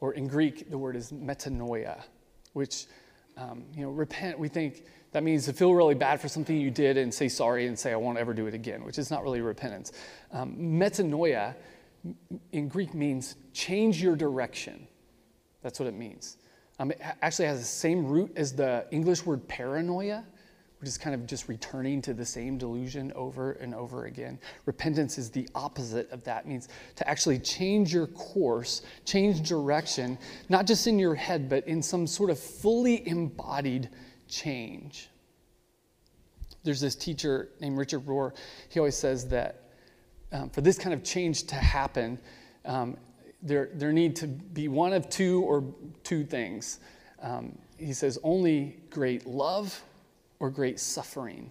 Or 0.00 0.12
in 0.14 0.28
Greek, 0.28 0.70
the 0.70 0.78
word 0.78 0.96
is 0.96 1.10
metanoia, 1.12 2.00
which, 2.52 2.86
um, 3.36 3.64
you 3.74 3.82
know, 3.82 3.90
repent, 3.90 4.38
we 4.38 4.48
think 4.48 4.84
that 5.12 5.22
means 5.22 5.46
to 5.46 5.52
feel 5.52 5.74
really 5.74 5.94
bad 5.94 6.20
for 6.20 6.28
something 6.28 6.56
you 6.56 6.70
did 6.70 6.96
and 6.96 7.12
say 7.12 7.28
sorry 7.28 7.66
and 7.66 7.78
say, 7.78 7.92
I 7.92 7.96
won't 7.96 8.18
ever 8.18 8.34
do 8.34 8.46
it 8.46 8.54
again, 8.54 8.84
which 8.84 8.98
is 8.98 9.10
not 9.10 9.22
really 9.22 9.40
repentance. 9.40 9.92
Um, 10.32 10.56
metanoia 10.56 11.54
in 12.52 12.68
Greek 12.68 12.94
means 12.94 13.36
change 13.52 14.02
your 14.02 14.16
direction. 14.16 14.86
That's 15.62 15.80
what 15.80 15.88
it 15.88 15.94
means. 15.94 16.36
Um, 16.78 16.92
it 16.92 17.00
actually 17.22 17.46
has 17.46 17.58
the 17.58 17.64
same 17.64 18.06
root 18.06 18.32
as 18.36 18.52
the 18.52 18.86
English 18.90 19.26
word 19.26 19.46
paranoia, 19.48 20.24
which 20.80 20.88
is 20.88 20.96
kind 20.96 21.14
of 21.14 21.26
just 21.26 21.48
returning 21.48 22.00
to 22.02 22.14
the 22.14 22.24
same 22.24 22.56
delusion 22.56 23.12
over 23.16 23.52
and 23.52 23.74
over 23.74 24.06
again. 24.06 24.38
Repentance 24.64 25.18
is 25.18 25.30
the 25.30 25.48
opposite 25.54 26.10
of 26.12 26.22
that. 26.24 26.44
It 26.44 26.48
means 26.48 26.68
to 26.96 27.08
actually 27.08 27.38
change 27.40 27.92
your 27.92 28.06
course, 28.08 28.82
change 29.04 29.48
direction, 29.48 30.18
not 30.48 30.66
just 30.66 30.86
in 30.86 30.98
your 30.98 31.16
head, 31.16 31.48
but 31.48 31.66
in 31.66 31.82
some 31.82 32.06
sort 32.06 32.30
of 32.30 32.38
fully 32.38 33.06
embodied 33.08 33.88
change. 34.28 35.08
There's 36.62 36.80
this 36.80 36.94
teacher 36.94 37.48
named 37.60 37.76
Richard 37.76 38.06
Rohr. 38.06 38.32
He 38.68 38.78
always 38.78 38.96
says 38.96 39.28
that 39.28 39.62
um, 40.32 40.50
for 40.50 40.60
this 40.60 40.78
kind 40.78 40.94
of 40.94 41.02
change 41.02 41.44
to 41.44 41.54
happen, 41.56 42.18
um, 42.64 42.96
there, 43.42 43.70
there 43.74 43.92
need 43.92 44.14
to 44.16 44.26
be 44.26 44.68
one 44.68 44.92
of 44.92 45.08
two 45.08 45.42
or 45.42 45.64
two 46.04 46.24
things. 46.24 46.80
Um, 47.20 47.58
he 47.78 47.92
says 47.92 48.18
only 48.22 48.76
great 48.90 49.26
love 49.26 49.82
or 50.40 50.50
great 50.50 50.78
suffering 50.80 51.50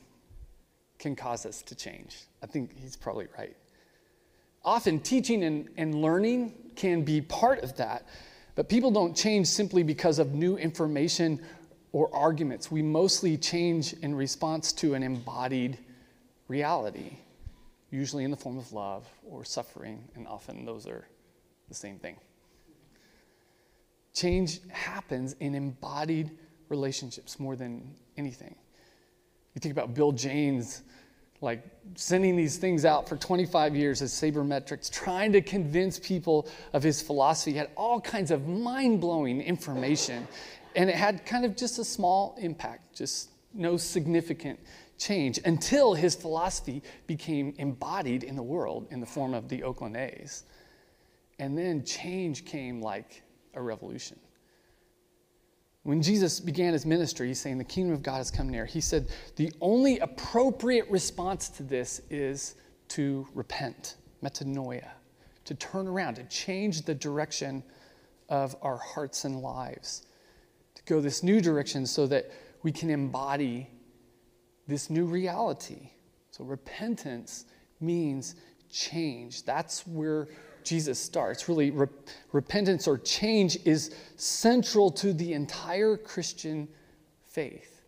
can 0.99 1.15
cause 1.15 1.45
us 1.45 1.61
to 1.63 1.75
change. 1.75 2.17
I 2.41 2.47
think 2.47 2.77
he's 2.77 2.95
probably 2.95 3.27
right. 3.37 3.55
Often, 4.63 5.01
teaching 5.01 5.43
and, 5.43 5.69
and 5.77 5.95
learning 6.01 6.53
can 6.75 7.03
be 7.03 7.21
part 7.21 7.63
of 7.63 7.75
that, 7.77 8.07
but 8.55 8.67
people 8.67 8.91
don't 8.91 9.15
change 9.15 9.47
simply 9.47 9.83
because 9.83 10.19
of 10.19 10.33
new 10.33 10.57
information 10.57 11.41
or 11.91 12.13
arguments. 12.13 12.71
We 12.71 12.81
mostly 12.81 13.37
change 13.37 13.93
in 13.93 14.15
response 14.15 14.73
to 14.73 14.93
an 14.93 15.03
embodied 15.03 15.77
reality 16.47 17.17
usually 17.91 18.23
in 18.23 18.31
the 18.31 18.37
form 18.37 18.57
of 18.57 18.73
love 18.73 19.07
or 19.23 19.45
suffering, 19.45 20.03
and 20.15 20.27
often 20.27 20.65
those 20.65 20.87
are 20.87 21.07
the 21.69 21.75
same 21.75 21.99
thing. 21.99 22.17
Change 24.13 24.59
happens 24.69 25.35
in 25.39 25.55
embodied 25.55 26.31
relationships 26.69 27.39
more 27.39 27.55
than 27.55 27.95
anything. 28.17 28.55
You 29.57 29.59
think 29.59 29.71
about 29.71 29.95
Bill 29.95 30.11
James, 30.11 30.83
like 31.41 31.63
sending 31.95 32.35
these 32.35 32.57
things 32.57 32.85
out 32.85 33.09
for 33.09 33.17
25 33.17 33.75
years 33.75 34.03
as 34.03 34.13
sabermetrics, 34.13 34.87
trying 34.91 35.31
to 35.31 35.41
convince 35.41 35.97
people 35.97 36.47
of 36.73 36.83
his 36.83 37.01
philosophy. 37.01 37.53
He 37.53 37.57
had 37.57 37.71
all 37.75 37.99
kinds 37.99 38.29
of 38.29 38.47
mind 38.47 39.01
blowing 39.01 39.41
information, 39.41 40.27
and 40.75 40.91
it 40.91 40.95
had 40.95 41.25
kind 41.25 41.43
of 41.43 41.57
just 41.57 41.79
a 41.79 41.83
small 41.83 42.35
impact, 42.39 42.97
just 42.97 43.31
no 43.51 43.77
significant 43.77 44.59
change 44.99 45.39
until 45.43 45.95
his 45.95 46.13
philosophy 46.13 46.83
became 47.07 47.55
embodied 47.57 48.23
in 48.23 48.35
the 48.35 48.43
world 48.43 48.85
in 48.91 48.99
the 48.99 49.07
form 49.07 49.33
of 49.33 49.49
the 49.49 49.63
Oakland 49.63 49.97
A's. 49.97 50.43
And 51.39 51.57
then 51.57 51.83
change 51.83 52.45
came 52.45 52.79
like 52.79 53.23
a 53.55 53.61
revolution. 53.63 54.19
When 55.87 56.01
Jesus 56.01 56.41
began 56.41 56.73
his 56.73 56.85
ministry, 56.85 57.29
he's 57.29 57.39
saying, 57.39 57.59
The 57.59 57.63
kingdom 57.63 57.93
of 57.93 58.03
God 58.03 58.17
has 58.17 58.29
come 58.29 58.49
near. 58.49 58.65
He 58.65 58.81
said, 58.81 59.07
The 59.37 59.53
only 59.61 59.99
appropriate 59.99 60.85
response 60.89 61.47
to 61.47 61.63
this 61.63 62.01
is 62.09 62.55
to 62.89 63.25
repent, 63.33 63.95
metanoia, 64.21 64.89
to 65.45 65.55
turn 65.55 65.87
around, 65.87 66.15
to 66.15 66.25
change 66.25 66.81
the 66.81 66.93
direction 66.93 67.63
of 68.27 68.53
our 68.61 68.75
hearts 68.75 69.23
and 69.23 69.39
lives, 69.39 70.05
to 70.75 70.83
go 70.83 70.99
this 70.99 71.23
new 71.23 71.39
direction 71.39 71.85
so 71.85 72.05
that 72.07 72.31
we 72.63 72.71
can 72.73 72.89
embody 72.89 73.69
this 74.67 74.89
new 74.89 75.05
reality. 75.05 75.91
So 76.31 76.43
repentance 76.43 77.45
means 77.79 78.35
change. 78.69 79.45
That's 79.45 79.87
where 79.87 80.27
Jesus 80.67 80.99
starts. 80.99 81.47
Really, 81.47 81.71
re- 81.71 81.87
repentance 82.31 82.87
or 82.87 82.97
change 82.97 83.57
is 83.65 83.95
central 84.17 84.91
to 84.91 85.13
the 85.13 85.33
entire 85.33 85.97
Christian 85.97 86.67
faith. 87.25 87.81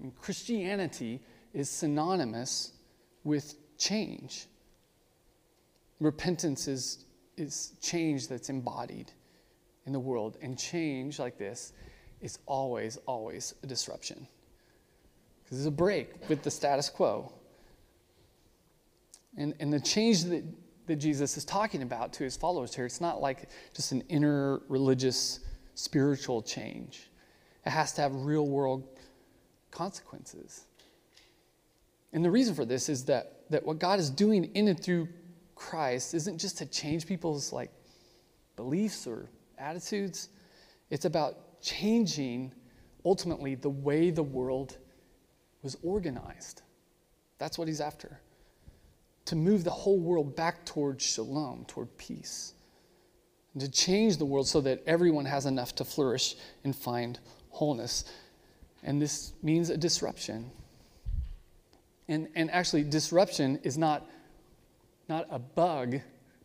And 0.00 0.16
Christianity 0.18 1.20
is 1.52 1.68
synonymous 1.68 2.72
with 3.24 3.56
change. 3.78 4.46
Repentance 6.00 6.68
is, 6.68 7.04
is 7.36 7.72
change 7.80 8.28
that's 8.28 8.48
embodied 8.48 9.12
in 9.86 9.92
the 9.92 10.00
world, 10.00 10.38
and 10.40 10.58
change 10.58 11.18
like 11.18 11.38
this 11.38 11.72
is 12.20 12.38
always, 12.46 12.98
always 13.06 13.54
a 13.62 13.66
disruption. 13.66 14.26
Because 15.42 15.58
is 15.58 15.66
a 15.66 15.72
break 15.72 16.28
with 16.28 16.42
the 16.42 16.50
status 16.50 16.88
quo. 16.88 17.32
And, 19.36 19.54
and 19.60 19.72
the 19.72 19.80
change 19.80 20.24
that, 20.24 20.44
that 20.86 20.96
Jesus 20.96 21.36
is 21.36 21.44
talking 21.44 21.82
about 21.82 22.12
to 22.14 22.24
his 22.24 22.36
followers 22.36 22.74
here, 22.74 22.86
it's 22.86 23.00
not 23.00 23.20
like 23.20 23.48
just 23.74 23.92
an 23.92 24.02
inner 24.08 24.60
religious, 24.68 25.40
spiritual 25.74 26.42
change. 26.42 27.10
It 27.64 27.70
has 27.70 27.92
to 27.94 28.02
have 28.02 28.14
real 28.14 28.46
world 28.46 28.86
consequences. 29.70 30.64
And 32.12 32.24
the 32.24 32.30
reason 32.30 32.54
for 32.54 32.64
this 32.64 32.88
is 32.88 33.04
that, 33.06 33.42
that 33.50 33.64
what 33.64 33.78
God 33.78 33.98
is 33.98 34.10
doing 34.10 34.44
in 34.54 34.68
and 34.68 34.78
through 34.78 35.08
Christ 35.54 36.14
isn't 36.14 36.38
just 36.38 36.58
to 36.58 36.66
change 36.66 37.06
people's 37.06 37.52
like 37.52 37.70
beliefs 38.56 39.06
or 39.06 39.28
attitudes. 39.58 40.28
It's 40.90 41.04
about 41.04 41.60
changing 41.62 42.52
ultimately 43.04 43.54
the 43.54 43.70
way 43.70 44.10
the 44.10 44.22
world 44.22 44.76
was 45.62 45.76
organized. 45.82 46.62
That's 47.38 47.58
what 47.58 47.68
he's 47.68 47.80
after. 47.80 48.20
To 49.26 49.36
move 49.36 49.64
the 49.64 49.70
whole 49.70 49.98
world 49.98 50.34
back 50.34 50.64
toward 50.64 51.00
shalom, 51.00 51.64
toward 51.66 51.96
peace. 51.96 52.54
And 53.54 53.62
to 53.62 53.70
change 53.70 54.16
the 54.16 54.24
world 54.24 54.48
so 54.48 54.60
that 54.62 54.82
everyone 54.86 55.26
has 55.26 55.46
enough 55.46 55.74
to 55.76 55.84
flourish 55.84 56.36
and 56.64 56.74
find 56.74 57.18
wholeness. 57.50 58.04
And 58.82 59.00
this 59.00 59.32
means 59.42 59.70
a 59.70 59.76
disruption. 59.76 60.50
And, 62.08 62.28
and 62.34 62.50
actually, 62.50 62.82
disruption 62.82 63.60
is 63.62 63.78
not, 63.78 64.08
not 65.08 65.26
a 65.30 65.38
bug, 65.38 66.00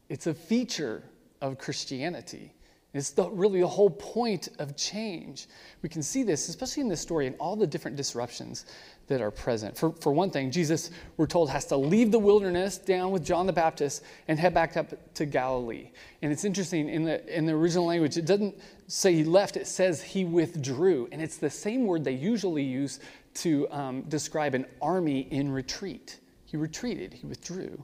it's 0.09 0.27
a 0.27 0.33
feature 0.33 1.03
of 1.41 1.57
Christianity. 1.57 2.53
It's 2.97 3.11
the, 3.11 3.29
really 3.29 3.59
the 3.61 3.67
whole 3.67 3.89
point 3.89 4.49
of 4.59 4.75
change. 4.75 5.47
We 5.81 5.89
can 5.89 6.01
see 6.01 6.23
this, 6.23 6.49
especially 6.49 6.81
in 6.81 6.89
this 6.89 7.01
story, 7.01 7.27
and 7.27 7.35
all 7.39 7.55
the 7.55 7.67
different 7.67 7.97
disruptions 7.97 8.65
that 9.07 9.21
are 9.21 9.31
present. 9.31 9.77
For, 9.77 9.91
for 9.93 10.11
one 10.11 10.29
thing, 10.29 10.51
Jesus, 10.51 10.91
we're 11.15 11.27
told, 11.27 11.49
has 11.49 11.65
to 11.67 11.77
leave 11.77 12.11
the 12.11 12.19
wilderness 12.19 12.77
down 12.77 13.11
with 13.11 13.25
John 13.25 13.45
the 13.45 13.53
Baptist 13.53 14.03
and 14.27 14.37
head 14.37 14.53
back 14.53 14.77
up 14.77 15.13
to 15.15 15.25
Galilee. 15.25 15.91
And 16.21 16.31
it's 16.31 16.43
interesting, 16.43 16.89
in 16.89 17.03
the, 17.03 17.35
in 17.35 17.45
the 17.45 17.53
original 17.53 17.85
language, 17.85 18.17
it 18.17 18.25
doesn't 18.25 18.59
say 18.87 19.13
he 19.13 19.23
left, 19.23 19.57
it 19.57 19.67
says 19.67 20.01
he 20.01 20.25
withdrew. 20.25 21.07
And 21.11 21.21
it's 21.21 21.37
the 21.37 21.49
same 21.49 21.85
word 21.85 22.03
they 22.03 22.11
usually 22.11 22.63
use 22.63 22.99
to 23.35 23.69
um, 23.71 24.01
describe 24.03 24.55
an 24.55 24.65
army 24.81 25.21
in 25.31 25.51
retreat. 25.51 26.19
He 26.45 26.57
retreated, 26.57 27.13
he 27.13 27.25
withdrew. 27.25 27.83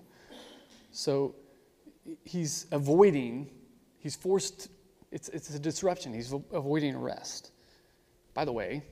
So 0.91 1.35
he's 2.23 2.67
avoiding, 2.71 3.49
he's 3.99 4.15
forced, 4.15 4.69
it's, 5.13 5.29
it's 5.29 5.53
a 5.53 5.59
disruption. 5.59 6.11
He's 6.11 6.33
avoiding 6.51 6.95
arrest. 6.95 7.51
By 8.33 8.45
the 8.45 8.51
way, 8.51 8.83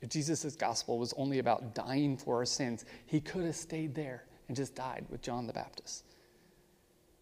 if 0.00 0.08
Jesus' 0.08 0.56
gospel 0.56 0.98
was 0.98 1.12
only 1.18 1.38
about 1.38 1.74
dying 1.74 2.16
for 2.16 2.36
our 2.36 2.46
sins, 2.46 2.86
he 3.06 3.20
could 3.20 3.44
have 3.44 3.54
stayed 3.54 3.94
there 3.94 4.24
and 4.48 4.56
just 4.56 4.74
died 4.74 5.04
with 5.10 5.20
John 5.20 5.46
the 5.46 5.52
Baptist. 5.52 6.04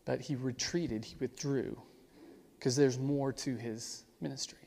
But 0.04 0.20
he 0.20 0.36
retreated, 0.36 1.04
he 1.04 1.16
withdrew, 1.18 1.80
because 2.58 2.76
there's 2.76 2.98
more 2.98 3.32
to 3.32 3.56
his 3.56 4.04
ministry. 4.20 4.58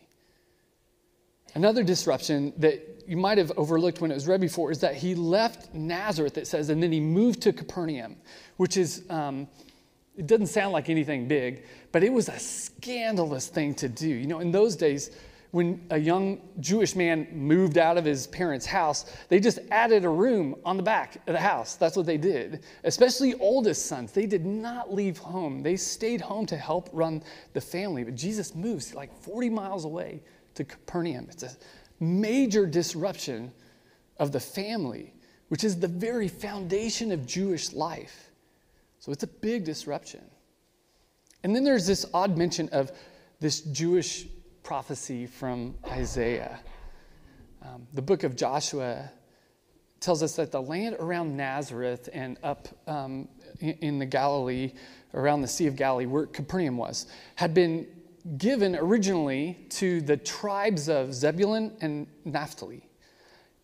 Another 1.53 1.83
disruption 1.83 2.51
that 2.57 3.03
you 3.07 3.15
might 3.15 3.37
have 3.37 3.51
overlooked 3.55 4.01
when 4.01 4.11
it 4.11 4.15
was 4.15 4.27
read 4.27 4.41
before 4.41 4.71
is 4.71 4.79
that 4.79 4.95
he 4.95 5.15
left 5.15 5.73
Nazareth, 5.73 6.37
it 6.37 6.47
says, 6.47 6.69
and 6.69 6.83
then 6.83 6.91
he 6.91 6.99
moved 6.99 7.41
to 7.43 7.53
Capernaum, 7.53 8.17
which 8.57 8.75
is, 8.75 9.03
um, 9.09 9.47
it 10.17 10.27
doesn't 10.27 10.47
sound 10.47 10.73
like 10.73 10.89
anything 10.89 11.27
big, 11.27 11.63
but 11.91 12.03
it 12.03 12.11
was 12.11 12.29
a 12.29 12.39
scandalous 12.39 13.47
thing 13.47 13.73
to 13.75 13.89
do. 13.89 14.07
You 14.07 14.27
know, 14.27 14.39
in 14.39 14.51
those 14.51 14.75
days, 14.75 15.11
when 15.51 15.85
a 15.89 15.97
young 15.97 16.41
Jewish 16.59 16.95
man 16.97 17.27
moved 17.31 17.77
out 17.77 17.97
of 17.97 18.03
his 18.03 18.27
parents' 18.27 18.65
house, 18.65 19.05
they 19.29 19.39
just 19.39 19.59
added 19.71 20.03
a 20.03 20.09
room 20.09 20.55
on 20.65 20.75
the 20.75 20.83
back 20.83 21.15
of 21.27 21.33
the 21.33 21.39
house. 21.39 21.75
That's 21.75 21.95
what 21.95 22.05
they 22.05 22.17
did. 22.17 22.65
Especially 22.83 23.35
oldest 23.35 23.85
sons. 23.85 24.11
They 24.11 24.25
did 24.25 24.45
not 24.45 24.93
leave 24.93 25.17
home. 25.17 25.63
They 25.63 25.77
stayed 25.77 26.19
home 26.19 26.45
to 26.47 26.57
help 26.57 26.89
run 26.91 27.23
the 27.53 27.61
family. 27.61 28.03
But 28.03 28.15
Jesus 28.15 28.53
moves 28.53 28.93
like 28.93 29.17
40 29.21 29.49
miles 29.49 29.85
away 29.85 30.21
to 30.55 30.65
Capernaum. 30.65 31.27
It's 31.31 31.43
a 31.43 31.55
major 32.01 32.65
disruption 32.65 33.51
of 34.17 34.33
the 34.33 34.41
family, 34.41 35.13
which 35.47 35.63
is 35.63 35.79
the 35.79 35.87
very 35.87 36.27
foundation 36.27 37.13
of 37.13 37.25
Jewish 37.25 37.71
life. 37.71 38.31
So 39.05 39.11
it's 39.11 39.21
a 39.21 39.27
big 39.27 39.65
disruption. 39.65 40.21
And 41.43 41.55
then 41.55 41.63
there's 41.63 41.85
this 41.85 42.07
odd 42.11 42.39
mention 42.39 42.69
of 42.69 42.91
this 43.39 43.61
Jewish 43.61 44.25
prophecy 44.63 45.27
from 45.27 45.75
Isaiah. 45.85 46.59
Um, 47.61 47.85
the 47.93 48.01
book 48.01 48.23
of 48.23 48.35
Joshua 48.35 49.11
tells 49.99 50.23
us 50.23 50.35
that 50.37 50.51
the 50.51 50.59
land 50.59 50.95
around 50.99 51.37
Nazareth 51.37 52.09
and 52.13 52.39
up 52.41 52.67
um, 52.87 53.27
in, 53.59 53.99
the 53.99 54.07
Galilee, 54.07 54.73
around 55.13 55.43
the 55.43 55.47
Sea 55.47 55.67
of 55.67 55.75
Galilee, 55.75 56.07
where 56.07 56.25
Capernaum 56.25 56.75
was, 56.75 57.05
had 57.35 57.53
been 57.53 57.85
given 58.39 58.75
originally 58.75 59.67
to 59.69 60.01
the 60.01 60.17
tribes 60.17 60.89
of 60.89 61.13
Zebulun 61.13 61.77
and 61.79 62.07
Naphtali. 62.25 62.81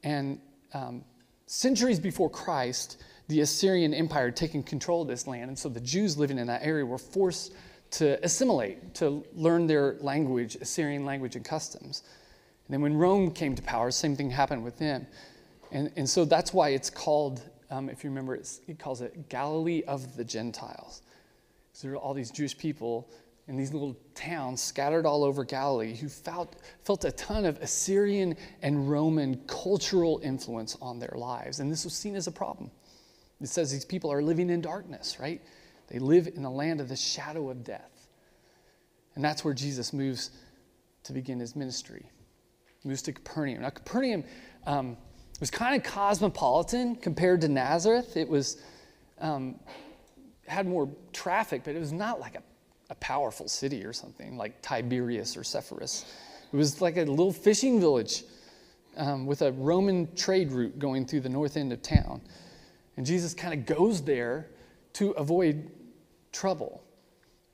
And 0.03 0.39
um, 0.75 1.03
centuries 1.47 1.99
before 1.99 2.29
Christ, 2.29 3.01
the 3.31 3.41
Assyrian 3.41 3.93
Empire 3.93 4.25
had 4.25 4.35
taken 4.35 4.61
control 4.61 5.01
of 5.01 5.07
this 5.07 5.25
land. 5.25 5.47
And 5.49 5.57
so 5.57 5.69
the 5.69 5.79
Jews 5.79 6.17
living 6.17 6.37
in 6.37 6.47
that 6.47 6.63
area 6.63 6.85
were 6.85 6.97
forced 6.97 7.53
to 7.91 8.23
assimilate, 8.23 8.93
to 8.95 9.23
learn 9.33 9.67
their 9.67 9.95
language, 10.01 10.55
Assyrian 10.55 11.05
language 11.05 11.35
and 11.37 11.45
customs. 11.45 12.03
And 12.67 12.73
then 12.73 12.81
when 12.81 12.95
Rome 12.95 13.31
came 13.31 13.55
to 13.55 13.61
power, 13.61 13.89
same 13.89 14.15
thing 14.15 14.29
happened 14.29 14.63
with 14.63 14.77
them. 14.77 15.07
And, 15.71 15.91
and 15.95 16.09
so 16.09 16.25
that's 16.25 16.53
why 16.53 16.69
it's 16.69 16.89
called, 16.89 17.41
um, 17.69 17.89
if 17.89 18.03
you 18.03 18.09
remember, 18.09 18.35
it 18.35 18.79
calls 18.79 19.01
it 19.01 19.29
Galilee 19.29 19.83
of 19.87 20.15
the 20.17 20.23
Gentiles. 20.23 21.01
Because 21.69 21.81
there 21.81 21.93
are 21.93 21.97
all 21.97 22.13
these 22.13 22.31
Jewish 22.31 22.57
people 22.57 23.09
in 23.47 23.55
these 23.57 23.73
little 23.73 23.95
towns 24.13 24.61
scattered 24.61 25.05
all 25.05 25.23
over 25.23 25.43
Galilee 25.43 25.95
who 25.95 26.09
felt, 26.09 26.57
felt 26.83 27.05
a 27.05 27.11
ton 27.13 27.45
of 27.45 27.57
Assyrian 27.61 28.35
and 28.61 28.89
Roman 28.89 29.41
cultural 29.47 30.19
influence 30.23 30.77
on 30.81 30.99
their 30.99 31.13
lives. 31.15 31.59
And 31.59 31.71
this 31.71 31.83
was 31.83 31.93
seen 31.93 32.15
as 32.15 32.27
a 32.27 32.31
problem. 32.31 32.71
It 33.41 33.49
says 33.49 33.71
these 33.71 33.85
people 33.85 34.11
are 34.11 34.21
living 34.21 34.49
in 34.49 34.61
darkness, 34.61 35.17
right? 35.19 35.41
They 35.87 35.99
live 35.99 36.27
in 36.27 36.43
the 36.43 36.49
land 36.49 36.79
of 36.79 36.89
the 36.89 36.95
shadow 36.95 37.49
of 37.49 37.63
death. 37.63 38.07
And 39.15 39.23
that's 39.23 39.43
where 39.43 39.53
Jesus 39.53 39.91
moves 39.91 40.31
to 41.03 41.13
begin 41.13 41.39
his 41.39 41.55
ministry. 41.55 42.05
He 42.81 42.89
moves 42.89 43.01
to 43.03 43.13
Capernaum. 43.13 43.61
Now, 43.61 43.69
Capernaum 43.69 44.23
um, 44.65 44.95
was 45.39 45.51
kind 45.51 45.75
of 45.75 45.83
cosmopolitan 45.83 46.95
compared 46.95 47.41
to 47.41 47.47
Nazareth. 47.47 48.15
It 48.15 48.29
was 48.29 48.61
um, 49.19 49.59
had 50.47 50.67
more 50.67 50.89
traffic, 51.13 51.63
but 51.63 51.75
it 51.75 51.79
was 51.79 51.91
not 51.91 52.19
like 52.19 52.35
a, 52.35 52.43
a 52.89 52.95
powerful 52.95 53.47
city 53.47 53.83
or 53.83 53.93
something 53.93 54.37
like 54.37 54.61
Tiberias 54.61 55.35
or 55.35 55.43
Sepphoris. 55.43 56.05
It 56.51 56.55
was 56.55 56.81
like 56.81 56.97
a 56.97 57.05
little 57.05 57.33
fishing 57.33 57.79
village 57.79 58.23
um, 58.97 59.25
with 59.25 59.41
a 59.41 59.51
Roman 59.53 60.13
trade 60.15 60.51
route 60.51 60.77
going 60.77 61.05
through 61.05 61.21
the 61.21 61.29
north 61.29 61.57
end 61.57 61.71
of 61.71 61.81
town. 61.81 62.21
And 63.01 63.05
Jesus 63.07 63.33
kind 63.33 63.51
of 63.51 63.65
goes 63.65 64.03
there 64.03 64.51
to 64.93 65.09
avoid 65.13 65.71
trouble 66.31 66.83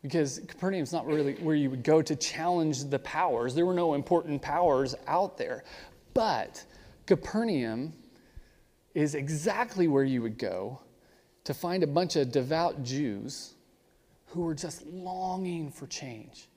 because 0.01 0.39
Capernaum 0.45 0.83
is 0.83 0.91
not 0.91 1.05
really 1.05 1.35
where 1.35 1.55
you 1.55 1.69
would 1.69 1.85
go 1.85 2.01
to 2.01 2.17
challenge 2.17 2.83
the 2.83 2.99
powers. 2.99 3.55
There 3.55 3.65
were 3.65 3.73
no 3.73 3.93
important 3.93 4.41
powers 4.41 4.93
out 5.07 5.37
there. 5.37 5.63
But 6.13 6.61
Capernaum 7.05 7.93
is 8.93 9.15
exactly 9.15 9.87
where 9.87 10.03
you 10.03 10.21
would 10.21 10.37
go 10.37 10.81
to 11.45 11.53
find 11.53 11.81
a 11.81 11.87
bunch 11.87 12.17
of 12.17 12.29
devout 12.29 12.83
Jews 12.83 13.53
who 14.25 14.41
were 14.41 14.53
just 14.53 14.85
longing 14.85 15.71
for 15.71 15.87
change. 15.87 16.49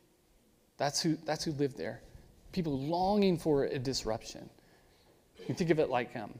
That's 0.78 1.00
who, 1.00 1.16
that's 1.24 1.44
who 1.44 1.52
lived 1.52 1.78
there. 1.78 2.02
People 2.50 2.76
longing 2.76 3.38
for 3.38 3.66
a 3.66 3.78
disruption. 3.78 4.50
You 5.46 5.54
think 5.54 5.70
of 5.70 5.78
it 5.78 5.90
like 5.90 6.16
um, 6.16 6.34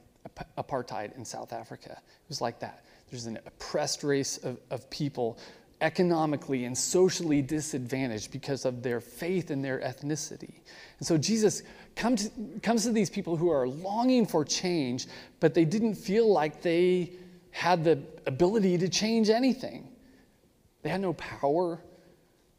apartheid 0.57 1.15
in 1.15 1.25
South 1.25 1.53
Africa. 1.53 1.91
It 1.91 2.29
was 2.29 2.41
like 2.41 2.59
that. 2.59 2.85
There's 3.09 3.25
an 3.25 3.39
oppressed 3.45 4.03
race 4.03 4.37
of, 4.37 4.59
of 4.69 4.89
people 4.89 5.37
economically 5.81 6.65
and 6.65 6.77
socially 6.77 7.41
disadvantaged 7.41 8.31
because 8.31 8.65
of 8.65 8.83
their 8.83 9.01
faith 9.01 9.49
and 9.49 9.65
their 9.65 9.79
ethnicity. 9.79 10.61
And 10.99 11.07
so 11.07 11.17
Jesus 11.17 11.63
comes, 11.95 12.29
comes 12.61 12.83
to 12.83 12.91
these 12.91 13.09
people 13.09 13.35
who 13.35 13.49
are 13.49 13.67
longing 13.67 14.25
for 14.25 14.45
change, 14.45 15.07
but 15.39 15.53
they 15.53 15.65
didn't 15.65 15.95
feel 15.95 16.31
like 16.31 16.61
they 16.61 17.13
had 17.49 17.83
the 17.83 17.99
ability 18.27 18.77
to 18.77 18.87
change 18.87 19.29
anything. 19.29 19.89
They 20.83 20.89
had 20.89 21.01
no 21.01 21.13
power. 21.13 21.81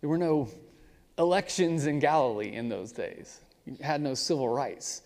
There 0.01 0.11
were 0.11 0.19
no 0.19 0.49
elections 1.19 1.87
in 1.87 2.01
Galilee 2.01 2.53
in 2.53 2.69
those 2.69 2.93
days. 2.93 3.41
You 3.65 3.77
had 3.81 4.01
no 4.01 4.15
civil 4.15 4.49
rights. 4.49 5.03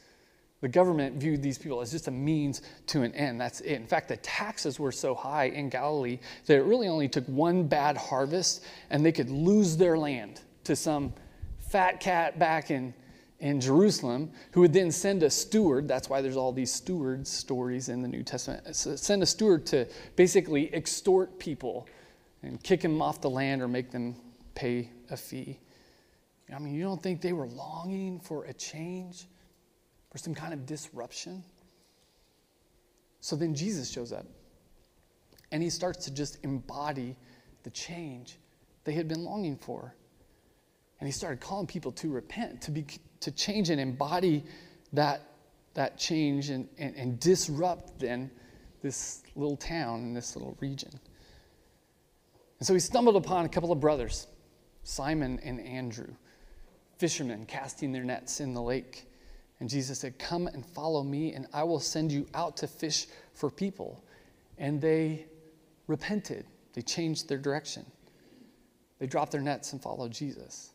The 0.67 0.73
government 0.73 1.15
viewed 1.15 1.45
these 1.45 1.59
people 1.59 1.81
as 1.81 1.93
just 1.93 2.09
a 2.09 2.11
means 2.11 2.61
to 2.89 3.03
an 3.03 3.15
end. 3.15 3.41
That's 3.41 3.61
it. 3.61 3.75
In 3.75 3.87
fact, 3.87 4.09
the 4.09 4.17
taxes 4.17 4.81
were 4.81 4.91
so 4.91 5.15
high 5.15 5.45
in 5.45 5.69
Galilee 5.69 6.19
that 6.47 6.57
it 6.57 6.65
really 6.65 6.89
only 6.89 7.09
took 7.09 7.25
one 7.27 7.69
bad 7.69 7.97
harvest 7.97 8.65
and 8.91 9.07
they 9.07 9.13
could 9.13 9.31
lose 9.31 9.77
their 9.77 9.97
land 9.97 10.41
to 10.65 10.75
some 10.75 11.13
fat 11.61 12.01
cat 12.01 12.41
back 12.41 12.73
in, 12.73 12.93
in 13.39 13.61
Jerusalem 13.61 14.33
who 14.51 14.63
would 14.63 14.73
then 14.73 14.91
send 14.91 15.23
a 15.23 15.31
steward. 15.31 15.87
That's 15.87 16.11
why 16.11 16.21
there's 16.21 16.37
all 16.37 16.51
these 16.51 16.73
steward 16.73 17.29
stories 17.29 17.89
in 17.89 18.03
the 18.03 18.09
New 18.09 18.25
Testament. 18.25 18.75
So 18.75 18.97
send 18.97 19.23
a 19.23 19.27
steward 19.27 19.67
to 19.67 19.87
basically 20.17 20.75
extort 20.75 21.39
people 21.39 21.87
and 22.43 22.61
kick 22.61 22.81
them 22.81 23.01
off 23.01 23.21
the 23.21 23.31
land 23.31 23.63
or 23.63 23.69
make 23.69 23.93
them 23.93 24.17
pay 24.57 24.91
a 25.13 25.17
fee. 25.17 25.61
I 26.53 26.59
mean, 26.59 26.75
you 26.75 26.83
don't 26.83 27.01
think 27.01 27.21
they 27.21 27.33
were 27.33 27.47
longing 27.47 28.19
for 28.19 28.47
a 28.47 28.53
change? 28.53 29.27
Or 30.17 30.19
some 30.19 30.35
kind 30.35 30.55
of 30.55 30.65
disruption. 30.65 31.45
So 33.21 33.37
then 33.37 33.55
Jesus 33.55 33.91
shows 33.91 34.13
up 34.13 34.25
and 35.53 35.63
he 35.63 35.69
starts 35.69 36.07
to 36.07 36.11
just 36.11 36.39
embody 36.43 37.15
the 37.65 37.71
change 37.71 38.39
they 38.85 38.93
had 38.93 39.09
been 39.09 39.25
longing 39.25 39.59
for. 39.59 39.95
And 41.01 41.07
he 41.07 41.13
started 41.13 41.41
calling 41.41 41.67
people 41.67 41.93
to 41.93 42.11
repent, 42.11 42.63
to, 42.63 42.71
be, 42.71 42.87
to 43.21 43.31
change 43.31 43.69
and 43.69 43.79
embody 43.79 44.43
that, 44.95 45.21
that 45.75 45.99
change 45.99 46.49
and, 46.49 46.67
and, 46.79 46.97
and 46.97 47.21
disrupt 47.21 47.99
then 47.99 48.31
this 48.81 49.23
little 49.35 49.59
town 49.59 50.01
and 50.01 50.17
this 50.17 50.35
little 50.35 50.57
region. 50.61 50.99
And 52.59 52.67
so 52.67 52.73
he 52.73 52.81
stumbled 52.81 53.17
upon 53.17 53.45
a 53.45 53.51
couple 53.51 53.71
of 53.71 53.81
brothers, 53.81 54.29
Simon 54.83 55.39
and 55.45 55.61
Andrew, 55.61 56.15
fishermen 56.97 57.45
casting 57.45 57.93
their 57.93 58.05
nets 58.05 58.41
in 58.41 58.55
the 58.55 58.63
lake. 58.63 59.07
And 59.61 59.69
Jesus 59.69 60.01
said, 60.01 60.19
Come 60.19 60.47
and 60.47 60.65
follow 60.65 61.03
me, 61.03 61.33
and 61.33 61.47
I 61.53 61.65
will 61.65 61.81
send 61.81 62.13
you 62.13 62.27
out 62.35 62.57
to 62.59 62.67
fish 62.67 63.07
for 63.35 63.51
people. 63.51 64.05
And 64.59 64.81
they 64.81 65.27
repented, 65.87 66.47
they 66.75 66.83
changed 66.83 67.29
their 67.29 67.39
direction. 67.39 67.87
They 68.99 69.07
dropped 69.07 69.33
their 69.33 69.41
nets 69.41 69.73
and 69.73 69.83
followed 69.83 70.13
Jesus, 70.13 70.73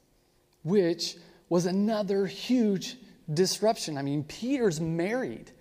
which 0.64 1.18
was 1.50 1.66
another 1.66 2.26
huge 2.28 2.98
disruption. 3.34 3.98
I 3.98 4.04
mean, 4.04 4.24
Peter's 4.24 4.80
married, 4.80 5.52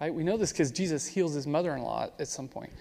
right? 0.00 0.12
We 0.12 0.24
know 0.24 0.36
this 0.36 0.52
because 0.52 0.70
Jesus 0.70 1.06
heals 1.06 1.34
his 1.34 1.46
mother 1.46 1.74
in 1.76 1.82
law 1.82 2.08
at 2.18 2.28
some 2.28 2.48
point. 2.48 2.72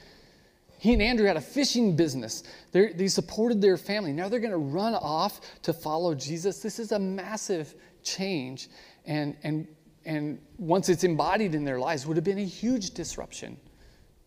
He 0.80 0.93
and 0.93 1.02
Andrew 1.02 1.26
had 1.26 1.38
a 1.38 1.41
fishing 1.41 1.95
business. 1.95 2.43
They're, 2.71 2.93
they 2.93 3.08
supported 3.08 3.62
their 3.62 3.78
family. 3.78 4.13
Now 4.13 4.30
they're 4.30 4.39
going 4.39 4.52
to 4.52 4.58
run 4.58 4.93
off 4.93 5.41
to 5.63 5.73
follow 5.73 6.13
Jesus. 6.13 6.60
This 6.60 6.78
is 6.80 6.91
a 6.91 7.00
massive 7.00 7.73
change. 8.04 8.69
And, 9.06 9.36
and 9.43 9.67
and 10.07 10.39
once 10.57 10.87
it's 10.87 11.03
embodied 11.03 11.53
in 11.53 11.65
their 11.65 11.79
lives, 11.79 12.07
would 12.07 12.15
have 12.15 12.23
been 12.23 12.39
a 12.39 12.45
huge 12.45 12.91
disruption 12.91 13.57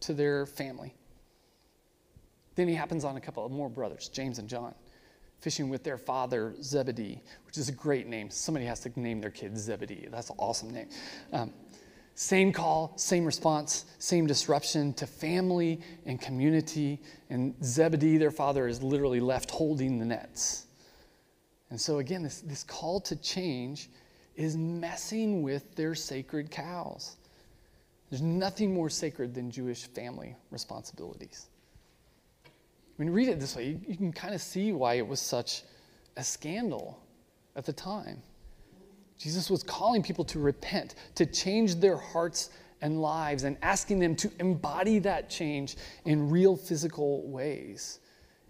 to 0.00 0.12
their 0.12 0.44
family. 0.44 0.94
Then 2.54 2.68
he 2.68 2.74
happens 2.74 3.02
on 3.02 3.16
a 3.16 3.20
couple 3.20 3.46
of 3.46 3.50
more 3.50 3.70
brothers, 3.70 4.10
James 4.10 4.38
and 4.38 4.46
John, 4.46 4.74
fishing 5.40 5.70
with 5.70 5.82
their 5.82 5.96
father, 5.96 6.54
Zebedee, 6.62 7.22
which 7.46 7.56
is 7.56 7.70
a 7.70 7.72
great 7.72 8.06
name. 8.06 8.28
Somebody 8.28 8.66
has 8.66 8.80
to 8.80 9.00
name 9.00 9.22
their 9.22 9.30
kid 9.30 9.56
Zebedee. 9.56 10.08
That's 10.10 10.28
an 10.28 10.36
awesome 10.38 10.70
name. 10.70 10.90
Um, 11.32 11.54
same 12.14 12.52
call, 12.52 12.92
same 12.96 13.24
response, 13.24 13.86
same 13.98 14.26
disruption 14.26 14.92
to 14.94 15.06
family 15.06 15.80
and 16.04 16.20
community. 16.20 17.00
And 17.30 17.54
Zebedee, 17.64 18.18
their 18.18 18.30
father, 18.30 18.68
is 18.68 18.82
literally 18.82 19.20
left 19.20 19.50
holding 19.50 19.98
the 19.98 20.04
nets. 20.04 20.66
And 21.70 21.80
so, 21.80 22.00
again, 22.00 22.22
this, 22.22 22.42
this 22.42 22.64
call 22.64 23.00
to 23.00 23.16
change 23.16 23.88
is 24.40 24.56
messing 24.56 25.42
with 25.42 25.74
their 25.74 25.94
sacred 25.94 26.50
cows. 26.50 27.16
There's 28.08 28.22
nothing 28.22 28.72
more 28.72 28.88
sacred 28.88 29.34
than 29.34 29.50
Jewish 29.50 29.84
family 29.84 30.34
responsibilities. 30.50 31.46
When 32.96 33.08
you 33.08 33.12
read 33.12 33.28
it 33.28 33.38
this 33.38 33.54
way, 33.54 33.66
you, 33.66 33.80
you 33.86 33.96
can 33.96 34.12
kind 34.12 34.34
of 34.34 34.40
see 34.40 34.72
why 34.72 34.94
it 34.94 35.06
was 35.06 35.20
such 35.20 35.62
a 36.16 36.24
scandal 36.24 36.98
at 37.54 37.66
the 37.66 37.72
time. 37.72 38.22
Jesus 39.18 39.50
was 39.50 39.62
calling 39.62 40.02
people 40.02 40.24
to 40.24 40.38
repent, 40.38 40.94
to 41.16 41.26
change 41.26 41.74
their 41.74 41.98
hearts 41.98 42.48
and 42.80 43.02
lives, 43.02 43.44
and 43.44 43.58
asking 43.60 43.98
them 43.98 44.16
to 44.16 44.30
embody 44.40 44.98
that 45.00 45.28
change 45.28 45.76
in 46.06 46.30
real 46.30 46.56
physical 46.56 47.28
ways. 47.28 48.00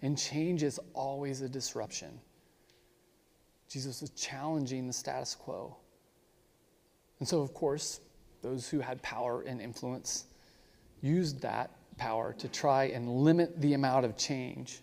And 0.01 0.17
change 0.17 0.63
is 0.63 0.79
always 0.93 1.41
a 1.41 1.49
disruption. 1.49 2.17
Jesus 3.71 4.01
was 4.01 4.09
challenging 4.09 4.85
the 4.85 4.93
status 4.93 5.33
quo. 5.33 5.77
And 7.19 7.27
so, 7.27 7.41
of 7.41 7.53
course, 7.53 8.01
those 8.41 8.67
who 8.67 8.79
had 8.79 9.01
power 9.01 9.43
and 9.43 9.61
influence 9.61 10.25
used 11.01 11.41
that 11.41 11.71
power 11.97 12.33
to 12.33 12.49
try 12.49 12.85
and 12.85 13.07
limit 13.09 13.61
the 13.61 13.73
amount 13.73 14.03
of 14.03 14.17
change 14.17 14.81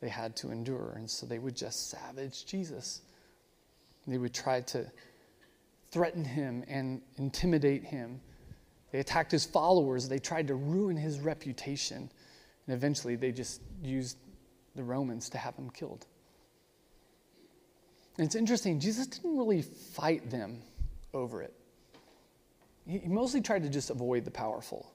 they 0.00 0.08
had 0.08 0.36
to 0.36 0.50
endure. 0.50 0.94
And 0.96 1.10
so 1.10 1.26
they 1.26 1.38
would 1.40 1.56
just 1.56 1.90
savage 1.90 2.46
Jesus. 2.46 3.02
They 4.06 4.18
would 4.18 4.34
try 4.34 4.60
to 4.60 4.86
threaten 5.90 6.24
him 6.24 6.64
and 6.68 7.00
intimidate 7.16 7.82
him. 7.82 8.20
They 8.92 9.00
attacked 9.00 9.32
his 9.32 9.44
followers. 9.44 10.08
They 10.08 10.18
tried 10.18 10.46
to 10.48 10.54
ruin 10.54 10.96
his 10.96 11.18
reputation. 11.18 12.10
And 12.66 12.76
eventually 12.76 13.16
they 13.16 13.32
just 13.32 13.62
used 13.82 14.18
the 14.76 14.82
Romans 14.82 15.28
to 15.30 15.38
have 15.38 15.56
him 15.56 15.70
killed. 15.70 16.06
And 18.16 18.26
it's 18.26 18.34
interesting, 18.34 18.78
Jesus 18.78 19.06
didn't 19.06 19.36
really 19.36 19.62
fight 19.62 20.30
them 20.30 20.62
over 21.14 21.42
it. 21.42 21.54
He 22.86 23.00
mostly 23.06 23.40
tried 23.40 23.62
to 23.62 23.68
just 23.68 23.90
avoid 23.90 24.24
the 24.24 24.30
powerful. 24.30 24.92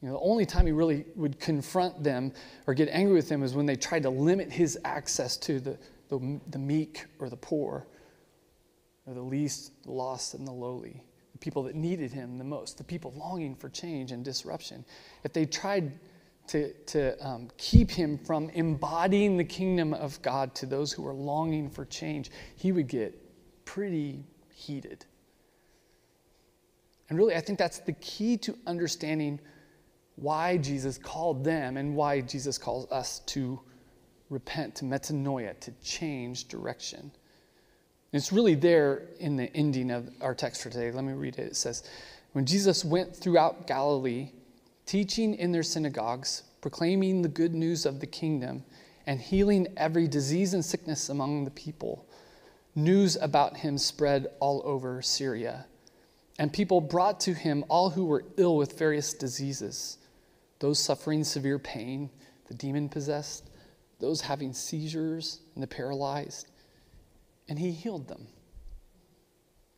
You 0.00 0.08
know, 0.08 0.14
the 0.14 0.20
only 0.20 0.46
time 0.46 0.66
he 0.66 0.72
really 0.72 1.04
would 1.14 1.38
confront 1.38 2.02
them 2.02 2.32
or 2.66 2.74
get 2.74 2.88
angry 2.88 3.14
with 3.14 3.28
them 3.28 3.42
is 3.42 3.54
when 3.54 3.66
they 3.66 3.76
tried 3.76 4.02
to 4.04 4.10
limit 4.10 4.50
his 4.50 4.78
access 4.84 5.36
to 5.38 5.60
the, 5.60 5.78
the, 6.08 6.40
the 6.50 6.58
meek 6.58 7.06
or 7.18 7.28
the 7.28 7.36
poor, 7.36 7.86
or 9.06 9.14
the 9.14 9.22
least, 9.22 9.72
the 9.84 9.92
lost, 9.92 10.34
and 10.34 10.46
the 10.46 10.52
lowly, 10.52 11.02
the 11.32 11.38
people 11.38 11.62
that 11.64 11.74
needed 11.74 12.12
him 12.12 12.38
the 12.38 12.44
most, 12.44 12.78
the 12.78 12.84
people 12.84 13.12
longing 13.16 13.54
for 13.54 13.68
change 13.68 14.10
and 14.10 14.24
disruption. 14.24 14.84
If 15.22 15.32
they 15.32 15.46
tried 15.46 15.92
to, 16.48 16.72
to 16.72 17.26
um, 17.26 17.48
keep 17.56 17.90
him 17.90 18.18
from 18.18 18.50
embodying 18.50 19.36
the 19.36 19.44
kingdom 19.44 19.94
of 19.94 20.20
God 20.22 20.54
to 20.56 20.66
those 20.66 20.92
who 20.92 21.06
are 21.06 21.14
longing 21.14 21.70
for 21.70 21.84
change, 21.84 22.30
he 22.56 22.72
would 22.72 22.88
get 22.88 23.18
pretty 23.64 24.24
heated. 24.52 25.04
And 27.08 27.18
really, 27.18 27.34
I 27.34 27.40
think 27.40 27.58
that's 27.58 27.78
the 27.80 27.92
key 27.94 28.36
to 28.38 28.56
understanding 28.66 29.40
why 30.16 30.56
Jesus 30.58 30.98
called 30.98 31.44
them 31.44 31.76
and 31.76 31.94
why 31.94 32.20
Jesus 32.20 32.58
calls 32.58 32.90
us 32.90 33.20
to 33.26 33.60
repent, 34.30 34.74
to 34.76 34.84
metanoia, 34.84 35.58
to 35.60 35.72
change 35.82 36.48
direction. 36.48 37.00
And 37.00 38.20
it's 38.20 38.32
really 38.32 38.54
there 38.54 39.08
in 39.20 39.36
the 39.36 39.54
ending 39.54 39.90
of 39.90 40.10
our 40.20 40.34
text 40.34 40.62
for 40.62 40.70
today. 40.70 40.90
Let 40.90 41.04
me 41.04 41.12
read 41.12 41.38
it. 41.38 41.46
It 41.48 41.56
says, 41.56 41.82
When 42.32 42.44
Jesus 42.44 42.84
went 42.84 43.14
throughout 43.16 43.66
Galilee, 43.66 44.32
teaching 44.92 45.32
in 45.36 45.52
their 45.52 45.62
synagogues, 45.62 46.42
proclaiming 46.60 47.22
the 47.22 47.28
good 47.28 47.54
news 47.54 47.86
of 47.86 47.98
the 47.98 48.06
kingdom, 48.06 48.62
and 49.06 49.18
healing 49.18 49.66
every 49.78 50.06
disease 50.06 50.52
and 50.52 50.62
sickness 50.62 51.08
among 51.08 51.46
the 51.46 51.50
people, 51.52 52.06
news 52.74 53.16
about 53.22 53.56
him 53.56 53.78
spread 53.78 54.26
all 54.38 54.60
over 54.66 55.00
Syria. 55.00 55.64
And 56.38 56.52
people 56.52 56.82
brought 56.82 57.20
to 57.20 57.32
him 57.32 57.64
all 57.70 57.88
who 57.88 58.04
were 58.04 58.26
ill 58.36 58.54
with 58.54 58.78
various 58.78 59.14
diseases 59.14 59.96
those 60.58 60.78
suffering 60.78 61.24
severe 61.24 61.58
pain, 61.58 62.10
the 62.48 62.54
demon 62.54 62.90
possessed, 62.90 63.48
those 63.98 64.20
having 64.20 64.52
seizures, 64.52 65.40
and 65.54 65.62
the 65.62 65.66
paralyzed. 65.66 66.48
And 67.48 67.58
he 67.58 67.70
healed 67.70 68.08
them. 68.08 68.26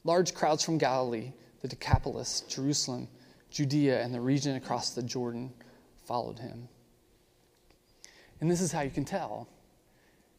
Large 0.02 0.34
crowds 0.34 0.64
from 0.64 0.76
Galilee, 0.76 1.32
the 1.62 1.68
Decapolis, 1.68 2.40
Jerusalem, 2.48 3.06
Judea, 3.54 4.02
and 4.02 4.12
the 4.12 4.20
region 4.20 4.56
across 4.56 4.90
the 4.90 5.02
Jordan 5.02 5.52
followed 6.04 6.40
him. 6.40 6.68
And 8.40 8.50
this 8.50 8.60
is 8.60 8.72
how 8.72 8.80
you 8.82 8.90
can 8.90 9.04
tell 9.04 9.48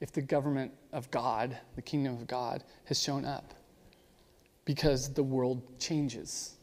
if 0.02 0.12
the 0.12 0.22
government 0.22 0.74
of 0.92 1.10
God, 1.12 1.58
the 1.78 1.82
kingdom 1.82 2.16
of 2.16 2.28
God, 2.28 2.66
has 2.84 3.02
shown 3.02 3.24
up. 3.24 3.54
Because 4.66 5.14
the 5.14 5.24
world 5.24 5.62
changes 5.80 6.56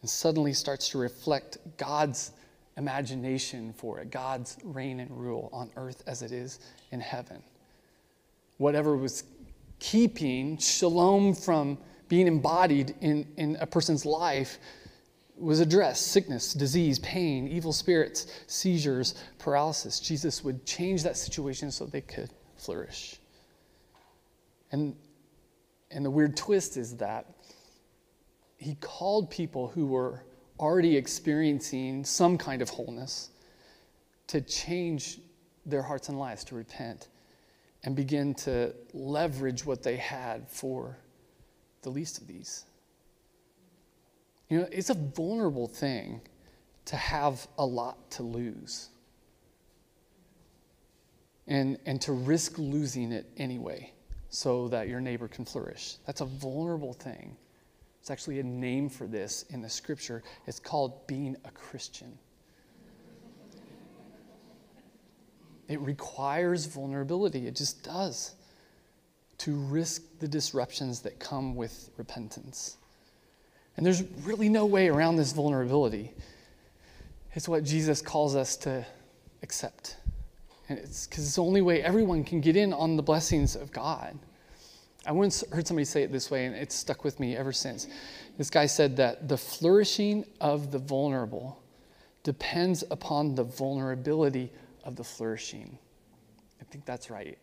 and 0.00 0.08
suddenly 0.08 0.54
starts 0.54 0.88
to 0.88 0.98
reflect 0.98 1.58
God's 1.76 2.30
imagination 2.78 3.74
for 3.74 3.98
it, 4.00 4.10
God's 4.10 4.56
reign 4.64 5.00
and 5.00 5.10
rule 5.10 5.50
on 5.52 5.70
earth 5.76 6.02
as 6.06 6.22
it 6.22 6.32
is 6.32 6.60
in 6.92 7.00
heaven. 7.00 7.42
Whatever 8.56 8.96
was 8.96 9.24
keeping 9.80 10.56
shalom 10.56 11.34
from 11.34 11.76
being 12.08 12.26
embodied 12.26 12.94
in, 13.02 13.26
in 13.36 13.56
a 13.60 13.66
person's 13.66 14.06
life 14.06 14.58
was 15.40 15.60
addressed 15.60 16.08
sickness, 16.08 16.52
disease, 16.52 16.98
pain, 16.98 17.48
evil 17.48 17.72
spirits, 17.72 18.26
seizures, 18.46 19.14
paralysis. 19.38 19.98
Jesus 19.98 20.44
would 20.44 20.64
change 20.66 21.02
that 21.02 21.16
situation 21.16 21.70
so 21.70 21.86
they 21.86 22.00
could 22.00 22.30
flourish. 22.56 23.16
And, 24.72 24.94
and 25.90 26.04
the 26.04 26.10
weird 26.10 26.36
twist 26.36 26.76
is 26.76 26.96
that 26.98 27.26
he 28.58 28.74
called 28.76 29.30
people 29.30 29.68
who 29.68 29.86
were 29.86 30.22
already 30.58 30.96
experiencing 30.96 32.04
some 32.04 32.36
kind 32.36 32.60
of 32.60 32.68
wholeness 32.68 33.30
to 34.26 34.40
change 34.42 35.18
their 35.64 35.82
hearts 35.82 36.08
and 36.08 36.18
lives, 36.18 36.44
to 36.44 36.54
repent, 36.54 37.08
and 37.84 37.96
begin 37.96 38.34
to 38.34 38.74
leverage 38.92 39.64
what 39.64 39.82
they 39.82 39.96
had 39.96 40.48
for 40.48 40.98
the 41.82 41.88
least 41.88 42.20
of 42.20 42.26
these. 42.26 42.66
You 44.50 44.58
know, 44.58 44.68
it's 44.70 44.90
a 44.90 44.94
vulnerable 44.94 45.68
thing 45.68 46.20
to 46.86 46.96
have 46.96 47.46
a 47.56 47.64
lot 47.64 48.10
to 48.12 48.24
lose 48.24 48.88
and, 51.46 51.78
and 51.86 52.00
to 52.02 52.12
risk 52.12 52.58
losing 52.58 53.12
it 53.12 53.26
anyway 53.36 53.92
so 54.28 54.66
that 54.68 54.88
your 54.88 55.00
neighbor 55.00 55.28
can 55.28 55.44
flourish. 55.44 55.96
That's 56.04 56.20
a 56.20 56.24
vulnerable 56.24 56.92
thing. 56.92 57.36
It's 58.00 58.10
actually 58.10 58.40
a 58.40 58.44
name 58.44 58.88
for 58.88 59.06
this 59.06 59.44
in 59.50 59.62
the 59.62 59.68
scripture. 59.68 60.24
It's 60.46 60.58
called 60.58 61.06
being 61.06 61.36
a 61.44 61.50
Christian. 61.52 62.18
It 65.68 65.78
requires 65.80 66.66
vulnerability, 66.66 67.46
it 67.46 67.54
just 67.54 67.84
does, 67.84 68.34
to 69.38 69.54
risk 69.54 70.02
the 70.18 70.26
disruptions 70.26 71.00
that 71.02 71.20
come 71.20 71.54
with 71.54 71.90
repentance. 71.96 72.78
And 73.80 73.86
there's 73.86 74.02
really 74.26 74.50
no 74.50 74.66
way 74.66 74.88
around 74.88 75.16
this 75.16 75.32
vulnerability. 75.32 76.12
It's 77.32 77.48
what 77.48 77.64
Jesus 77.64 78.02
calls 78.02 78.36
us 78.36 78.54
to 78.58 78.84
accept. 79.42 79.96
And 80.68 80.78
it's 80.78 81.06
because 81.06 81.24
it's 81.24 81.36
the 81.36 81.42
only 81.42 81.62
way 81.62 81.82
everyone 81.82 82.22
can 82.22 82.42
get 82.42 82.56
in 82.56 82.74
on 82.74 82.98
the 82.98 83.02
blessings 83.02 83.56
of 83.56 83.72
God. 83.72 84.18
I 85.06 85.12
once 85.12 85.42
heard 85.50 85.66
somebody 85.66 85.86
say 85.86 86.02
it 86.02 86.12
this 86.12 86.30
way, 86.30 86.44
and 86.44 86.54
it's 86.54 86.74
stuck 86.74 87.04
with 87.04 87.18
me 87.18 87.34
ever 87.38 87.54
since. 87.54 87.86
This 88.36 88.50
guy 88.50 88.66
said 88.66 88.98
that 88.98 89.30
the 89.30 89.38
flourishing 89.38 90.26
of 90.42 90.72
the 90.72 90.78
vulnerable 90.78 91.62
depends 92.22 92.84
upon 92.90 93.34
the 93.34 93.44
vulnerability 93.44 94.52
of 94.84 94.94
the 94.94 95.04
flourishing. 95.04 95.78
I 96.60 96.64
think 96.64 96.84
that's 96.84 97.08
right. 97.08 97.38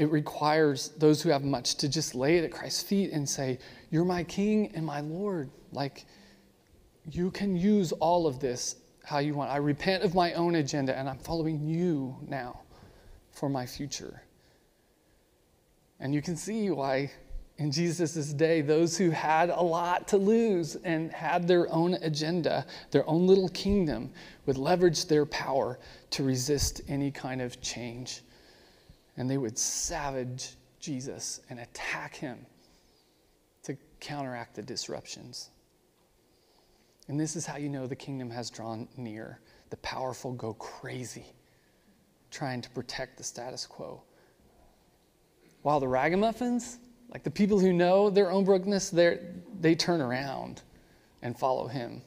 It 0.00 0.10
requires 0.10 0.92
those 0.96 1.20
who 1.20 1.28
have 1.28 1.44
much 1.44 1.74
to 1.74 1.86
just 1.86 2.14
lay 2.14 2.38
it 2.38 2.44
at 2.44 2.50
Christ's 2.50 2.82
feet 2.82 3.10
and 3.12 3.28
say, 3.28 3.58
You're 3.90 4.06
my 4.06 4.24
King 4.24 4.72
and 4.74 4.86
my 4.86 5.00
Lord. 5.00 5.50
Like, 5.72 6.06
you 7.10 7.30
can 7.30 7.54
use 7.54 7.92
all 7.92 8.26
of 8.26 8.40
this 8.40 8.76
how 9.04 9.18
you 9.18 9.34
want. 9.34 9.50
I 9.50 9.58
repent 9.58 10.02
of 10.02 10.14
my 10.14 10.32
own 10.32 10.54
agenda 10.54 10.96
and 10.96 11.06
I'm 11.06 11.18
following 11.18 11.66
you 11.66 12.16
now 12.26 12.62
for 13.30 13.50
my 13.50 13.66
future. 13.66 14.22
And 15.98 16.14
you 16.14 16.22
can 16.22 16.34
see 16.34 16.70
why 16.70 17.10
in 17.58 17.70
Jesus' 17.70 18.32
day, 18.32 18.62
those 18.62 18.96
who 18.96 19.10
had 19.10 19.50
a 19.50 19.60
lot 19.60 20.08
to 20.08 20.16
lose 20.16 20.76
and 20.76 21.12
had 21.12 21.46
their 21.46 21.70
own 21.70 21.92
agenda, 22.00 22.64
their 22.90 23.06
own 23.06 23.26
little 23.26 23.50
kingdom, 23.50 24.12
would 24.46 24.56
leverage 24.56 25.04
their 25.04 25.26
power 25.26 25.78
to 26.08 26.22
resist 26.22 26.80
any 26.88 27.10
kind 27.10 27.42
of 27.42 27.60
change. 27.60 28.22
And 29.16 29.28
they 29.28 29.38
would 29.38 29.58
savage 29.58 30.56
Jesus 30.78 31.40
and 31.50 31.60
attack 31.60 32.14
him 32.16 32.46
to 33.64 33.76
counteract 34.00 34.56
the 34.56 34.62
disruptions. 34.62 35.50
And 37.08 37.18
this 37.18 37.36
is 37.36 37.44
how 37.44 37.56
you 37.56 37.68
know 37.68 37.86
the 37.86 37.96
kingdom 37.96 38.30
has 38.30 38.50
drawn 38.50 38.88
near. 38.96 39.40
The 39.70 39.76
powerful 39.78 40.32
go 40.32 40.54
crazy 40.54 41.26
trying 42.30 42.62
to 42.62 42.70
protect 42.70 43.18
the 43.18 43.24
status 43.24 43.66
quo. 43.66 44.02
While 45.62 45.80
the 45.80 45.88
ragamuffins, 45.88 46.78
like 47.12 47.24
the 47.24 47.30
people 47.30 47.58
who 47.58 47.72
know 47.72 48.08
their 48.08 48.30
own 48.30 48.44
brokenness, 48.44 48.90
they 48.90 49.74
turn 49.74 50.00
around 50.00 50.62
and 51.22 51.38
follow 51.38 51.66
him. 51.66 52.02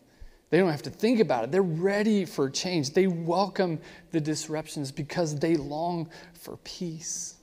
They 0.53 0.59
don't 0.59 0.69
have 0.69 0.83
to 0.83 0.91
think 0.91 1.19
about 1.19 1.45
it. 1.45 1.51
They're 1.51 1.63
ready 1.63 2.25
for 2.25 2.47
change. 2.47 2.91
They 2.91 3.07
welcome 3.07 3.79
the 4.11 4.21
disruptions 4.21 4.91
because 4.91 5.39
they 5.39 5.55
long 5.55 6.11
for 6.35 6.57
peace. 6.57 7.37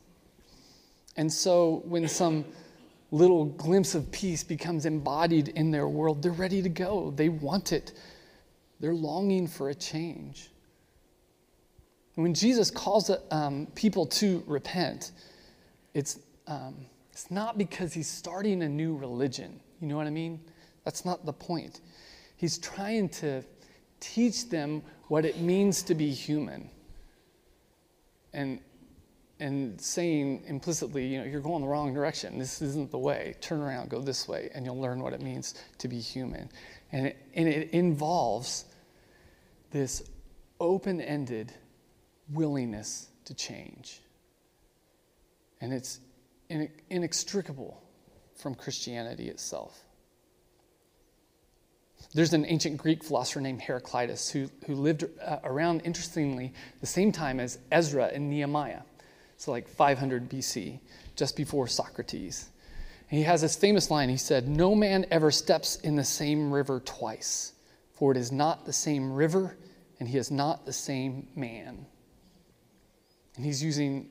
And 1.16 1.32
so 1.32 1.82
when 1.86 2.06
some 2.06 2.44
little 3.10 3.46
glimpse 3.46 3.96
of 3.96 4.12
peace 4.12 4.44
becomes 4.44 4.86
embodied 4.86 5.48
in 5.48 5.72
their 5.72 5.88
world, 5.88 6.22
they're 6.22 6.30
ready 6.30 6.62
to 6.62 6.68
go. 6.68 7.12
They 7.16 7.28
want 7.28 7.72
it, 7.72 7.94
they're 8.78 8.94
longing 8.94 9.48
for 9.48 9.70
a 9.70 9.74
change. 9.74 10.48
when 12.14 12.32
Jesus 12.32 12.70
calls 12.70 13.10
um, 13.32 13.66
people 13.74 14.06
to 14.06 14.44
repent, 14.46 15.10
it's, 15.94 16.20
um, 16.46 16.76
it's 17.10 17.28
not 17.28 17.58
because 17.58 17.92
he's 17.92 18.06
starting 18.08 18.62
a 18.62 18.68
new 18.68 18.96
religion. 18.96 19.58
You 19.80 19.88
know 19.88 19.96
what 19.96 20.06
I 20.06 20.10
mean? 20.10 20.38
That's 20.84 21.04
not 21.04 21.26
the 21.26 21.32
point. 21.32 21.80
He's 22.40 22.56
trying 22.56 23.10
to 23.20 23.42
teach 24.00 24.48
them 24.48 24.82
what 25.08 25.26
it 25.26 25.40
means 25.40 25.82
to 25.82 25.94
be 25.94 26.10
human. 26.10 26.70
And 28.32 28.60
and 29.40 29.78
saying 29.78 30.44
implicitly, 30.46 31.06
you 31.06 31.18
know, 31.18 31.24
you're 31.24 31.42
going 31.42 31.60
the 31.60 31.68
wrong 31.68 31.92
direction. 31.92 32.38
This 32.38 32.62
isn't 32.62 32.90
the 32.90 32.98
way. 32.98 33.34
Turn 33.42 33.60
around, 33.60 33.90
go 33.90 34.00
this 34.00 34.26
way, 34.26 34.48
and 34.54 34.64
you'll 34.64 34.80
learn 34.80 35.02
what 35.02 35.12
it 35.12 35.20
means 35.20 35.54
to 35.78 35.88
be 35.88 35.98
human. 35.98 36.48
And 36.92 37.08
it, 37.08 37.18
and 37.34 37.46
it 37.46 37.70
involves 37.72 38.64
this 39.70 40.02
open 40.60 40.98
ended 41.02 41.52
willingness 42.32 43.08
to 43.26 43.34
change. 43.34 44.00
And 45.60 45.74
it's 45.74 46.00
inextricable 46.88 47.82
from 48.34 48.54
Christianity 48.54 49.28
itself. 49.28 49.84
There's 52.14 52.32
an 52.32 52.44
ancient 52.46 52.76
Greek 52.76 53.04
philosopher 53.04 53.40
named 53.40 53.62
Heraclitus 53.62 54.30
who, 54.30 54.50
who 54.66 54.74
lived 54.74 55.04
uh, 55.24 55.38
around, 55.44 55.82
interestingly, 55.84 56.52
the 56.80 56.86
same 56.86 57.12
time 57.12 57.38
as 57.38 57.58
Ezra 57.70 58.06
and 58.06 58.28
Nehemiah 58.28 58.82
so 59.40 59.52
like 59.52 59.66
500 59.66 60.28
BC, 60.28 60.80
just 61.16 61.34
before 61.34 61.66
Socrates. 61.66 62.50
And 63.08 63.16
he 63.16 63.24
has 63.24 63.40
this 63.40 63.56
famous 63.56 63.90
line. 63.90 64.10
He 64.10 64.18
said, 64.18 64.46
No 64.46 64.74
man 64.74 65.06
ever 65.10 65.30
steps 65.30 65.76
in 65.76 65.96
the 65.96 66.04
same 66.04 66.52
river 66.52 66.82
twice, 66.84 67.54
for 67.94 68.12
it 68.12 68.18
is 68.18 68.30
not 68.30 68.66
the 68.66 68.72
same 68.74 69.10
river, 69.10 69.56
and 69.98 70.06
he 70.06 70.18
is 70.18 70.30
not 70.30 70.66
the 70.66 70.74
same 70.74 71.26
man. 71.34 71.86
And 73.36 73.44
he's 73.46 73.62
using 73.62 74.10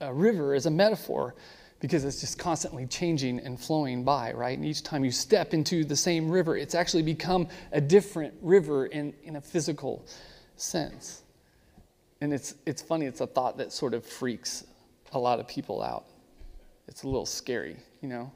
a 0.00 0.14
river 0.14 0.54
as 0.54 0.66
a 0.66 0.70
metaphor 0.70 1.34
because 1.80 2.04
it's 2.04 2.20
just 2.20 2.38
constantly 2.38 2.86
changing 2.86 3.38
and 3.40 3.58
flowing 3.58 4.02
by, 4.02 4.32
right? 4.32 4.56
And 4.58 4.66
each 4.66 4.82
time 4.82 5.04
you 5.04 5.12
step 5.12 5.54
into 5.54 5.84
the 5.84 5.94
same 5.96 6.28
river, 6.30 6.56
it's 6.56 6.74
actually 6.74 7.02
become 7.02 7.48
a 7.72 7.80
different 7.80 8.34
river 8.42 8.86
in, 8.86 9.14
in 9.22 9.36
a 9.36 9.40
physical 9.40 10.04
sense. 10.56 11.22
And 12.20 12.32
it's, 12.32 12.54
it's 12.66 12.82
funny, 12.82 13.06
it's 13.06 13.20
a 13.20 13.26
thought 13.26 13.58
that 13.58 13.72
sort 13.72 13.94
of 13.94 14.04
freaks 14.04 14.64
a 15.12 15.18
lot 15.18 15.38
of 15.38 15.46
people 15.46 15.80
out. 15.82 16.04
It's 16.88 17.04
a 17.04 17.06
little 17.06 17.26
scary, 17.26 17.76
you 18.00 18.08
know? 18.08 18.32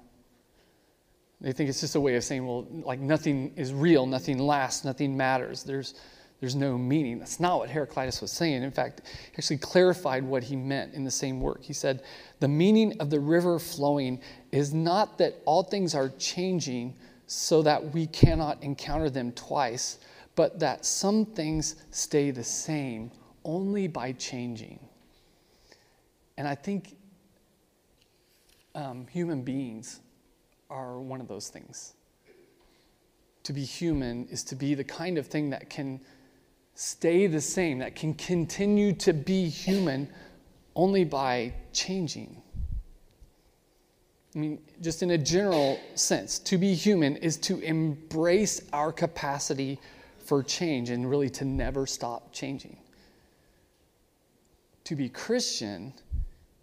They 1.40 1.52
think 1.52 1.68
it's 1.68 1.80
just 1.80 1.96
a 1.96 2.00
way 2.00 2.14
of 2.14 2.22
saying, 2.22 2.46
well, 2.46 2.64
like 2.70 3.00
nothing 3.00 3.52
is 3.56 3.74
real, 3.74 4.06
nothing 4.06 4.38
lasts, 4.38 4.84
nothing 4.84 5.16
matters. 5.16 5.64
There's, 5.64 5.94
there's 6.42 6.56
no 6.56 6.76
meaning. 6.76 7.20
That's 7.20 7.38
not 7.38 7.60
what 7.60 7.70
Heraclitus 7.70 8.20
was 8.20 8.32
saying. 8.32 8.64
In 8.64 8.72
fact, 8.72 9.02
he 9.30 9.38
actually 9.38 9.58
clarified 9.58 10.24
what 10.24 10.42
he 10.42 10.56
meant 10.56 10.92
in 10.92 11.04
the 11.04 11.10
same 11.10 11.40
work. 11.40 11.62
He 11.62 11.72
said, 11.72 12.02
The 12.40 12.48
meaning 12.48 12.96
of 12.98 13.10
the 13.10 13.20
river 13.20 13.60
flowing 13.60 14.20
is 14.50 14.74
not 14.74 15.18
that 15.18 15.36
all 15.44 15.62
things 15.62 15.94
are 15.94 16.08
changing 16.18 16.96
so 17.28 17.62
that 17.62 17.94
we 17.94 18.08
cannot 18.08 18.60
encounter 18.60 19.08
them 19.08 19.30
twice, 19.30 20.00
but 20.34 20.58
that 20.58 20.84
some 20.84 21.26
things 21.26 21.76
stay 21.92 22.32
the 22.32 22.42
same 22.42 23.12
only 23.44 23.86
by 23.86 24.10
changing. 24.10 24.80
And 26.38 26.48
I 26.48 26.56
think 26.56 26.96
um, 28.74 29.06
human 29.06 29.42
beings 29.42 30.00
are 30.68 30.98
one 30.98 31.20
of 31.20 31.28
those 31.28 31.50
things. 31.50 31.92
To 33.44 33.52
be 33.52 33.62
human 33.62 34.26
is 34.26 34.42
to 34.42 34.56
be 34.56 34.74
the 34.74 34.82
kind 34.82 35.18
of 35.18 35.28
thing 35.28 35.50
that 35.50 35.70
can 35.70 36.00
stay 36.82 37.28
the 37.28 37.40
same, 37.40 37.78
that 37.78 37.94
can 37.94 38.12
continue 38.14 38.92
to 38.92 39.12
be 39.12 39.48
human 39.48 40.08
only 40.74 41.04
by 41.04 41.54
changing. 41.72 42.42
I 44.34 44.38
mean, 44.40 44.58
just 44.80 45.00
in 45.00 45.12
a 45.12 45.18
general 45.18 45.78
sense, 45.94 46.40
to 46.40 46.58
be 46.58 46.74
human 46.74 47.14
is 47.18 47.36
to 47.38 47.60
embrace 47.60 48.62
our 48.72 48.90
capacity 48.90 49.78
for 50.18 50.42
change 50.42 50.90
and 50.90 51.08
really 51.08 51.30
to 51.30 51.44
never 51.44 51.86
stop 51.86 52.32
changing. 52.32 52.76
To 54.82 54.96
be 54.96 55.08
Christian 55.08 55.92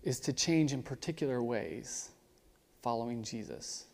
is 0.03 0.19
to 0.19 0.33
change 0.33 0.73
in 0.73 0.83
particular 0.83 1.41
ways 1.41 2.09
following 2.81 3.23
Jesus. 3.23 3.85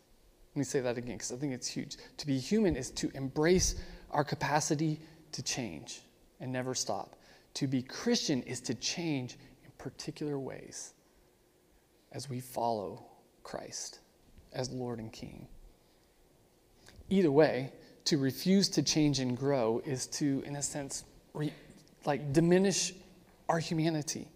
Let 0.56 0.58
me 0.58 0.64
say 0.64 0.80
that 0.80 0.98
again 0.98 1.18
because 1.18 1.30
I 1.30 1.36
think 1.36 1.52
it's 1.52 1.68
huge. 1.68 1.98
To 2.16 2.26
be 2.26 2.36
human 2.36 2.74
is 2.74 2.90
to 2.92 3.12
embrace 3.14 3.76
our 4.10 4.24
capacity 4.24 4.98
to 5.30 5.42
change 5.42 6.00
and 6.40 6.52
never 6.52 6.74
stop. 6.74 7.16
To 7.54 7.66
be 7.66 7.82
Christian 7.82 8.42
is 8.42 8.60
to 8.62 8.74
change 8.74 9.38
in 9.64 9.70
particular 9.78 10.38
ways 10.38 10.94
as 12.12 12.28
we 12.28 12.40
follow 12.40 13.06
Christ 13.42 14.00
as 14.52 14.70
Lord 14.70 14.98
and 14.98 15.12
King. 15.12 15.46
Either 17.08 17.30
way, 17.30 17.72
to 18.06 18.18
refuse 18.18 18.68
to 18.70 18.82
change 18.82 19.20
and 19.20 19.36
grow 19.36 19.82
is 19.84 20.06
to, 20.06 20.42
in 20.46 20.56
a 20.56 20.62
sense, 20.62 21.04
re, 21.34 21.52
like 22.04 22.32
diminish 22.32 22.92
our 23.48 23.58
humanity, 23.58 24.28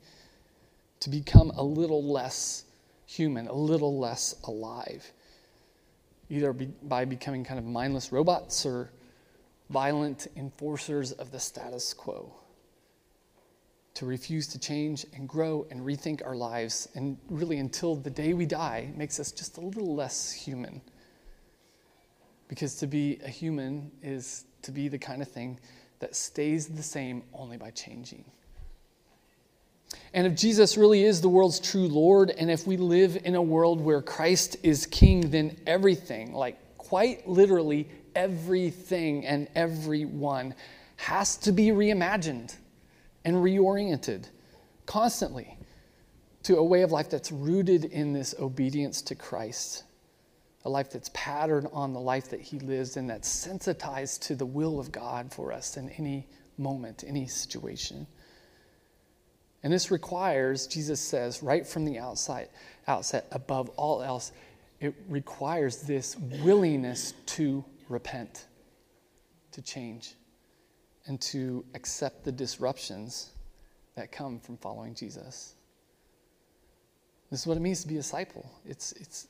to 1.00 1.10
become 1.10 1.50
a 1.56 1.62
little 1.62 2.04
less 2.04 2.64
human, 3.06 3.48
a 3.48 3.52
little 3.52 3.98
less 3.98 4.34
alive, 4.44 5.10
either 6.28 6.52
be, 6.52 6.66
by 6.84 7.04
becoming 7.04 7.44
kind 7.44 7.58
of 7.58 7.64
mindless 7.64 8.12
robots 8.12 8.66
or 8.66 8.90
violent 9.70 10.26
enforcers 10.37 11.12
of 11.12 11.30
the 11.30 11.40
status 11.40 11.94
quo. 11.94 12.35
To 13.94 14.06
refuse 14.06 14.46
to 14.48 14.59
change 14.59 15.06
and 15.14 15.28
grow 15.28 15.66
and 15.70 15.80
rethink 15.80 16.24
our 16.24 16.37
lives, 16.37 16.88
and 16.94 17.16
really 17.28 17.59
until 17.59 17.94
the 17.94 18.11
day 18.11 18.35
we 18.35 18.46
die, 18.46 18.90
makes 18.96 19.18
us 19.18 19.33
just 19.33 19.56
a 19.56 19.61
little 19.61 19.94
less 19.94 20.33
human. 20.33 20.80
Because 22.48 22.74
to 22.76 22.87
be 22.87 23.20
a 23.24 23.28
human 23.28 23.90
is 24.02 24.44
to 24.62 24.72
be 24.72 24.88
the 24.88 24.98
kind 24.98 25.22
of 25.22 25.28
thing 25.28 25.59
that 26.00 26.16
stays 26.16 26.66
the 26.66 26.83
same 26.83 27.22
only 27.33 27.56
by 27.56 27.70
changing. 27.70 28.24
And 30.14 30.26
if 30.26 30.35
Jesus 30.35 30.76
really 30.76 31.04
is 31.04 31.20
the 31.20 31.28
world's 31.28 31.61
true 31.61 31.87
Lord, 31.87 32.30
and 32.30 32.50
if 32.50 32.66
we 32.66 32.76
live 32.76 33.18
in 33.24 33.35
a 33.35 33.42
world 33.42 33.80
where 33.80 34.02
Christ 34.02 34.56
is 34.62 34.87
King, 34.87 35.30
then 35.30 35.56
everything, 35.66 36.33
like 36.33 36.59
quite 36.78 37.28
literally 37.28 37.88
everything 38.14 39.27
and 39.27 39.49
everyone, 39.55 40.55
has 40.96 41.37
to 41.38 41.53
be 41.53 41.68
reimagined 41.68 42.55
and 43.25 43.37
reoriented 43.37 44.27
constantly 44.87 45.57
to 46.42 46.57
a 46.57 46.64
way 46.64 46.83
of 46.83 46.90
life 46.90 47.11
that's 47.11 47.31
rooted 47.31 47.85
in 47.85 48.12
this 48.12 48.35
obedience 48.38 49.03
to 49.03 49.14
Christ, 49.14 49.85
a 50.64 50.70
life 50.70 50.90
that's 50.90 51.11
patterned 51.14 51.68
on 51.73 51.92
the 51.92 52.01
life 52.01 52.29
that 52.31 52.40
He 52.40 52.59
lives 52.59 52.96
and 52.96 53.09
that's 53.09 53.29
sensitized 53.29 54.23
to 54.25 54.35
the 54.35 54.46
will 54.46 54.81
of 54.81 54.90
God 54.90 55.33
for 55.33 55.53
us 55.53 55.77
in 55.77 55.90
any 55.90 56.27
moment, 56.59 57.05
any 57.07 57.27
situation. 57.27 58.07
And 59.62 59.73
this 59.73 59.90
requires, 59.90 60.66
Jesus 60.66 61.01
says 61.01 61.42
right 61.42 61.66
from 61.66 61.85
the 61.85 61.99
outside, 61.99 62.49
outset, 62.88 63.27
above 63.33 63.68
all 63.70 64.03
else, 64.03 64.33
it 64.81 64.94
requires 65.09 65.83
this 65.83 66.16
willingness 66.16 67.12
to 67.27 67.64
repent, 67.90 68.46
to 69.53 69.61
change, 69.61 70.14
and 71.06 71.21
to 71.21 71.64
accept 71.75 72.25
the 72.25 72.33
disruptions 72.33 73.31
that 73.96 74.10
come 74.12 74.40
from 74.40 74.56
following 74.56 74.94
Jesus. 74.94 75.54
This 77.31 77.40
is 77.40 77.46
what 77.46 77.56
it 77.56 77.60
means 77.60 77.83
to 77.83 77.88
be 77.88 77.96
a 77.96 77.98
disciple. 77.98 78.50
It's, 78.64 78.92
it's 78.92 79.29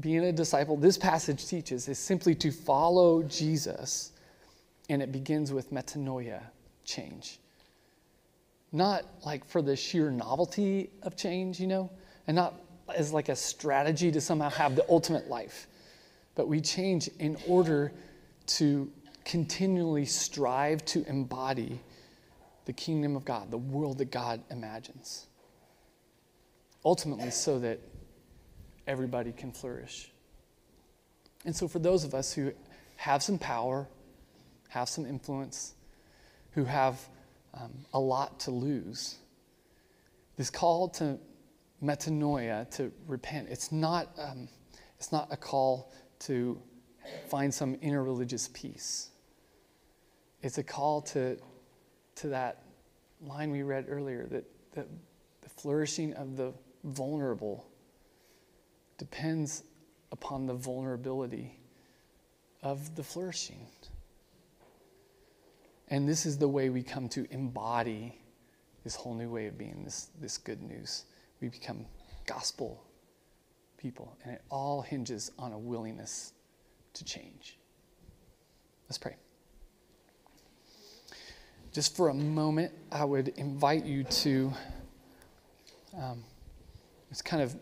being 0.00 0.24
a 0.24 0.32
disciple, 0.32 0.76
this 0.76 0.98
passage 0.98 1.46
teaches, 1.46 1.88
is 1.88 1.98
simply 1.98 2.34
to 2.36 2.50
follow 2.50 3.22
Jesus, 3.22 4.12
and 4.88 5.02
it 5.02 5.12
begins 5.12 5.52
with 5.52 5.72
metanoia, 5.72 6.42
change 6.84 7.38
not 8.72 9.04
like 9.24 9.44
for 9.44 9.62
the 9.62 9.74
sheer 9.74 10.10
novelty 10.10 10.90
of 11.02 11.16
change, 11.16 11.58
you 11.58 11.66
know, 11.66 11.90
and 12.26 12.34
not 12.34 12.60
as 12.94 13.12
like 13.12 13.28
a 13.28 13.36
strategy 13.36 14.12
to 14.12 14.20
somehow 14.20 14.50
have 14.50 14.76
the 14.76 14.84
ultimate 14.88 15.28
life, 15.28 15.66
but 16.36 16.46
we 16.46 16.60
change 16.60 17.08
in 17.18 17.36
order 17.48 17.92
to 18.46 18.92
continually 19.24 20.04
strive 20.04 20.84
to 20.84 21.04
embody 21.08 21.80
the 22.66 22.72
kingdom 22.72 23.16
of 23.16 23.24
God, 23.24 23.50
the 23.50 23.58
world 23.58 23.98
that 23.98 24.12
God 24.12 24.40
imagines. 24.50 25.26
Ultimately, 26.84 27.30
so 27.32 27.58
that 27.58 27.80
everybody 28.86 29.32
can 29.32 29.50
flourish. 29.50 30.12
And 31.44 31.56
so, 31.56 31.66
for 31.66 31.80
those 31.80 32.04
of 32.04 32.14
us 32.14 32.32
who 32.32 32.52
have 32.96 33.22
some 33.22 33.38
power, 33.38 33.88
have 34.68 34.88
some 34.88 35.04
influence, 35.04 35.74
who 36.52 36.64
have 36.64 37.00
um, 37.54 37.72
a 37.92 37.98
lot 37.98 38.38
to 38.40 38.50
lose. 38.50 39.16
This 40.36 40.50
call 40.50 40.88
to 40.90 41.18
metanoia, 41.82 42.70
to 42.76 42.92
repent. 43.06 43.48
It's 43.50 43.72
not, 43.72 44.08
um, 44.18 44.48
it's 44.98 45.12
not 45.12 45.28
a 45.30 45.36
call 45.36 45.92
to 46.20 46.60
find 47.28 47.52
some 47.52 47.76
inner 47.80 48.02
religious 48.02 48.48
peace. 48.52 49.10
It's 50.42 50.58
a 50.58 50.62
call 50.62 51.02
to, 51.02 51.38
to 52.16 52.28
that 52.28 52.62
line 53.20 53.50
we 53.50 53.62
read 53.62 53.86
earlier 53.88 54.26
that, 54.26 54.44
that 54.72 54.86
the 55.42 55.48
flourishing 55.48 56.12
of 56.14 56.36
the 56.36 56.52
vulnerable 56.84 57.66
depends 58.98 59.62
upon 60.12 60.46
the 60.46 60.54
vulnerability 60.54 61.58
of 62.62 62.94
the 62.96 63.02
flourishing. 63.02 63.66
And 65.88 66.08
this 66.08 66.26
is 66.26 66.38
the 66.38 66.48
way 66.48 66.68
we 66.68 66.82
come 66.82 67.08
to 67.10 67.26
embody 67.30 68.18
this 68.84 68.94
whole 68.94 69.14
new 69.14 69.28
way 69.28 69.46
of 69.46 69.58
being, 69.58 69.82
this, 69.84 70.08
this 70.20 70.38
good 70.38 70.62
news. 70.62 71.04
We 71.40 71.48
become 71.48 71.86
gospel 72.26 72.82
people, 73.86 74.16
and 74.24 74.34
it 74.34 74.42
all 74.50 74.82
hinges 74.82 75.30
on 75.38 75.52
a 75.52 75.58
willingness 75.58 76.32
to 76.92 77.04
change. 77.04 77.56
Let's 78.88 78.98
pray. 78.98 79.14
Just 81.72 81.96
for 81.96 82.08
a 82.08 82.14
moment, 82.14 82.72
I 82.90 83.04
would 83.04 83.28
invite 83.36 83.84
you 83.84 84.02
to 84.02 84.52
um, 85.96 86.24
just 87.10 87.24
kind 87.24 87.44
of 87.44 87.54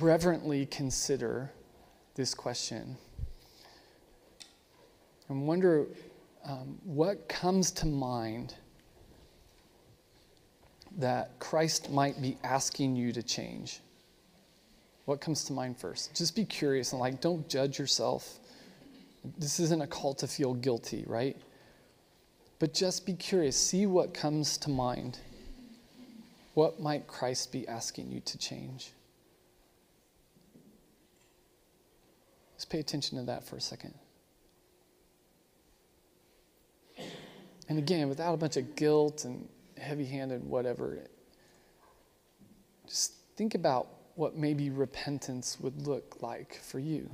reverently 0.00 0.66
consider 0.66 1.50
this 2.14 2.32
question 2.32 2.96
and 5.28 5.48
wonder 5.48 5.88
um, 6.44 6.78
what 6.84 7.28
comes 7.28 7.72
to 7.72 7.86
mind 7.86 8.54
that 10.98 11.40
Christ 11.40 11.90
might 11.90 12.22
be 12.22 12.38
asking 12.44 12.94
you 12.94 13.12
to 13.12 13.22
change. 13.24 13.80
What 15.04 15.20
comes 15.20 15.44
to 15.44 15.52
mind 15.52 15.78
first? 15.78 16.14
Just 16.14 16.36
be 16.36 16.44
curious 16.44 16.92
and 16.92 17.00
like, 17.00 17.20
don't 17.20 17.48
judge 17.48 17.78
yourself. 17.78 18.38
This 19.38 19.58
isn't 19.60 19.82
a 19.82 19.86
call 19.86 20.14
to 20.14 20.26
feel 20.26 20.54
guilty, 20.54 21.04
right? 21.06 21.36
But 22.58 22.72
just 22.72 23.04
be 23.04 23.14
curious. 23.14 23.56
See 23.56 23.86
what 23.86 24.14
comes 24.14 24.56
to 24.58 24.70
mind. 24.70 25.18
What 26.54 26.80
might 26.80 27.06
Christ 27.06 27.50
be 27.50 27.66
asking 27.66 28.10
you 28.12 28.20
to 28.20 28.38
change? 28.38 28.92
Just 32.56 32.70
pay 32.70 32.78
attention 32.78 33.18
to 33.18 33.24
that 33.24 33.42
for 33.42 33.56
a 33.56 33.60
second. 33.60 33.94
And 37.68 37.78
again, 37.78 38.08
without 38.08 38.34
a 38.34 38.36
bunch 38.36 38.56
of 38.56 38.76
guilt 38.76 39.24
and 39.24 39.48
heavy 39.78 40.04
handed 40.04 40.44
whatever, 40.44 40.98
just 42.86 43.14
think 43.36 43.54
about 43.54 43.88
what 44.22 44.36
maybe 44.36 44.70
repentance 44.70 45.58
would 45.58 45.84
look 45.84 46.22
like 46.22 46.54
for 46.62 46.78
you 46.78 47.10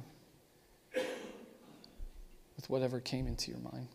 with 2.55 2.69
whatever 2.69 3.01
came 3.01 3.27
into 3.27 3.51
your 3.51 3.61
mind. 3.61 3.89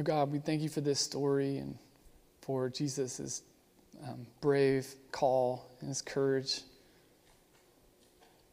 Oh 0.00 0.02
God, 0.02 0.32
we 0.32 0.40
thank 0.40 0.60
you 0.60 0.68
for 0.68 0.80
this 0.80 0.98
story 0.98 1.58
and 1.58 1.78
for 2.40 2.68
Jesus' 2.68 3.42
um, 4.04 4.26
brave 4.40 4.92
call 5.12 5.70
and 5.78 5.88
his 5.88 6.02
courage. 6.02 6.62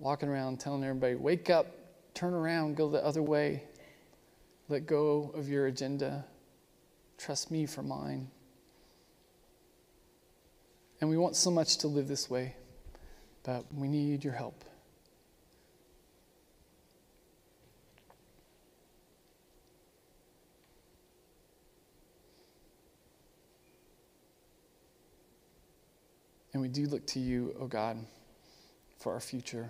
Walking 0.04 0.28
around 0.28 0.60
telling 0.60 0.84
everybody, 0.84 1.16
wake 1.16 1.49
up, 1.49 1.66
turn 2.14 2.34
around, 2.34 2.76
go 2.76 2.89
the 2.89 3.01
other 3.06 3.24
way, 3.24 3.64
let 4.68 4.86
go 4.86 5.32
of 5.34 5.47
your 5.47 5.68
agenda, 5.68 6.26
trust 7.18 7.49
me 7.49 7.66
for 7.66 7.84
mine. 7.84 8.30
And 10.99 11.10
we 11.10 11.16
want 11.16 11.38
so 11.38 11.49
much 11.49 11.78
to 11.78 11.88
live 11.88 12.10
this 12.10 12.30
way, 12.30 12.54
but 13.43 13.64
we 13.74 13.88
need 13.88 14.26
your 14.26 14.34
help. 14.34 14.66
And 26.51 26.62
we 26.62 26.68
do 26.68 26.88
look 26.88 27.08
to 27.08 27.22
you, 27.22 27.56
O 27.58 27.64
oh 27.64 27.68
God, 27.68 27.97
for 28.99 29.14
our 29.14 29.22
future. 29.22 29.70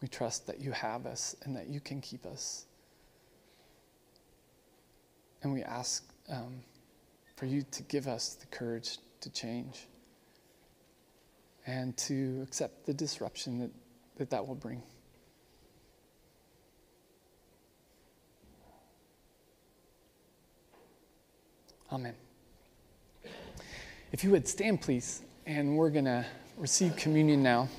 We 0.00 0.08
trust 0.08 0.46
that 0.46 0.60
you 0.60 0.72
have 0.72 1.06
us 1.06 1.36
and 1.42 1.54
that 1.56 1.68
you 1.68 1.80
can 1.80 2.00
keep 2.00 2.24
us. 2.24 2.66
And 5.42 5.52
we 5.52 5.62
ask 5.62 6.04
um, 6.28 6.60
for 7.36 7.46
you 7.46 7.62
to 7.70 7.82
give 7.84 8.06
us 8.06 8.34
the 8.34 8.46
courage 8.46 8.98
to 9.20 9.30
change 9.30 9.86
and 11.66 11.96
to 11.96 12.40
accept 12.42 12.86
the 12.86 12.94
disruption 12.94 13.58
that 13.60 13.70
that, 14.20 14.28
that 14.28 14.46
will 14.46 14.54
bring. 14.54 14.82
Amen. 21.90 22.14
If 24.12 24.22
you 24.22 24.30
would 24.30 24.46
stand, 24.46 24.82
please, 24.82 25.22
and 25.46 25.74
we're 25.74 25.88
going 25.88 26.04
to 26.04 26.26
receive 26.58 26.94
communion 26.96 27.42
now. 27.42 27.70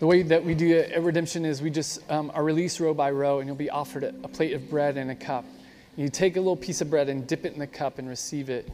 The 0.00 0.06
way 0.06 0.22
that 0.22 0.42
we 0.42 0.54
do 0.54 0.78
at 0.78 1.02
Redemption 1.02 1.44
is 1.44 1.60
we 1.60 1.68
just 1.68 2.10
um, 2.10 2.32
are 2.34 2.42
released 2.42 2.80
row 2.80 2.94
by 2.94 3.10
row, 3.10 3.40
and 3.40 3.46
you'll 3.46 3.54
be 3.54 3.68
offered 3.68 4.02
a, 4.02 4.14
a 4.24 4.28
plate 4.28 4.54
of 4.54 4.70
bread 4.70 4.96
and 4.96 5.10
a 5.10 5.14
cup. 5.14 5.44
And 5.44 6.02
you 6.02 6.08
take 6.08 6.36
a 6.36 6.40
little 6.40 6.56
piece 6.56 6.80
of 6.80 6.88
bread 6.88 7.10
and 7.10 7.26
dip 7.26 7.44
it 7.44 7.52
in 7.52 7.58
the 7.58 7.66
cup 7.66 7.98
and 7.98 8.08
receive 8.08 8.48
it. 8.48 8.72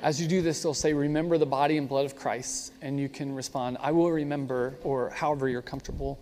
As 0.00 0.18
you 0.18 0.26
do 0.26 0.40
this, 0.40 0.62
they'll 0.62 0.72
say, 0.72 0.94
Remember 0.94 1.36
the 1.36 1.44
body 1.44 1.76
and 1.76 1.86
blood 1.86 2.06
of 2.06 2.16
Christ, 2.16 2.72
and 2.80 2.98
you 2.98 3.10
can 3.10 3.34
respond, 3.34 3.76
I 3.82 3.92
will 3.92 4.10
remember, 4.10 4.78
or 4.82 5.10
however 5.10 5.46
you're 5.46 5.60
comfortable. 5.60 6.18